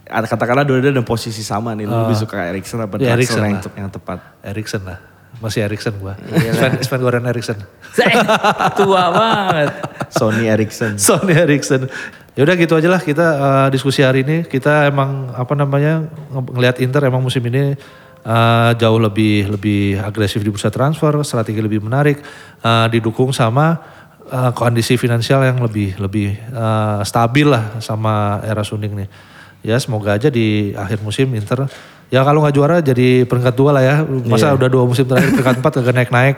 ada 0.04 0.26
katakanlah 0.26 0.65
dua-dua 0.65 0.89
ada 0.89 1.04
posisi 1.06 1.46
sama 1.46 1.78
nih. 1.78 1.86
Lu 1.86 1.93
lebih 1.93 2.17
suka 2.17 2.50
Erikson 2.50 2.82
apa 2.82 2.98
Ya, 2.98 3.13
Draxler 3.13 3.17
Erikson 3.17 3.41
yang, 3.46 3.54
lah. 3.62 3.74
yang 3.78 3.89
tepat? 3.93 4.19
Erikson 4.41 4.82
lah. 4.82 4.98
Masih 5.41 5.65
Erikson 5.65 5.93
gua. 6.00 6.13
Sven, 6.54 6.72
Sven 6.82 7.02
Goran 7.02 7.26
Erikson. 7.26 7.58
Tua 8.80 9.04
banget. 9.12 9.69
Sony 10.10 10.46
Erikson. 10.48 10.98
Sony 11.02 11.34
Erikson. 11.36 11.89
Ya 12.34 12.41
udah 12.50 12.58
gitu 12.58 12.74
aja 12.74 12.89
lah 12.89 12.98
kita 12.98 13.28
eh, 13.38 13.67
diskusi 13.69 14.02
hari 14.02 14.26
ini. 14.26 14.41
Kita 14.50 14.89
emang 14.89 15.30
apa 15.38 15.54
namanya 15.54 16.10
nge- 16.34 16.50
ngelihat 16.50 16.78
Inter 16.82 17.06
emang 17.06 17.22
musim 17.22 17.46
ini 17.46 17.78
eh, 18.26 18.72
jauh 18.82 18.98
lebih 18.98 19.54
lebih 19.54 20.02
agresif 20.02 20.41
di 20.41 20.50
bursa 20.50 20.74
transfer, 20.74 21.13
strategi 21.22 21.62
lebih 21.62 21.86
menarik, 21.86 22.17
eh, 22.65 22.88
didukung 22.89 23.30
sama 23.30 23.78
eh, 24.34 24.52
kondisi 24.58 24.98
finansial 24.98 25.46
yang 25.46 25.62
lebih 25.62 25.93
lebih 26.02 26.34
eh, 26.34 27.00
stabil 27.06 27.46
lah 27.46 27.78
sama 27.78 28.41
era 28.41 28.65
Suning 28.65 28.98
nih. 28.98 29.10
Ya 29.62 29.78
semoga 29.78 30.17
aja 30.17 30.34
di 30.34 30.74
akhir 30.74 31.06
musim 31.06 31.30
Inter 31.38 31.69
ya 32.13 32.21
kalau 32.21 32.45
nggak 32.45 32.54
juara 32.54 32.78
jadi 32.86 33.26
peringkat 33.26 33.56
dua 33.58 33.73
lah 33.73 33.82
ya. 33.82 33.95
Masa 34.06 34.54
udah 34.54 34.69
dua 34.69 34.86
musim 34.86 35.10
terakhir 35.10 35.34
peringkat 35.34 35.58
empat 35.58 35.71
kagak 35.82 35.95
naik 35.97 36.12
naik. 36.13 36.38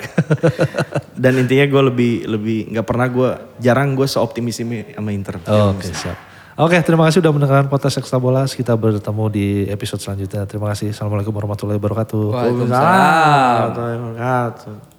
Dan 1.23 1.35
intinya 1.43 1.67
gue 1.67 1.81
lebih 1.91 2.13
lebih 2.31 2.59
nggak 2.71 2.85
pernah 2.87 3.11
gue 3.11 3.29
jarang 3.59 3.91
gue 3.91 4.07
seoptimis 4.07 4.63
ini 4.63 4.95
sama 4.95 5.11
Inter. 5.11 5.43
Oke 5.43 5.91
siap. 5.91 6.15
Oke 6.55 6.79
terima 6.87 7.03
kasih 7.11 7.19
sudah 7.19 7.35
mendengarkan 7.35 7.67
podcast 7.67 7.99
Ekstra 7.99 8.15
Bola. 8.15 8.47
Kita 8.47 8.79
bertemu 8.79 9.25
di 9.27 9.47
episode 9.67 9.99
selanjutnya. 9.99 10.47
Terima 10.47 10.71
kasih. 10.71 10.95
Assalamualaikum 10.95 11.35
warahmatullahi 11.35 11.75
wabarakatuh. 11.75 12.23
Waalaikumsalam. 12.31 12.71
Waalaikumsalam. 12.71 13.59
warahmatullahi 13.59 13.97
wabarakatuh. 13.99 14.94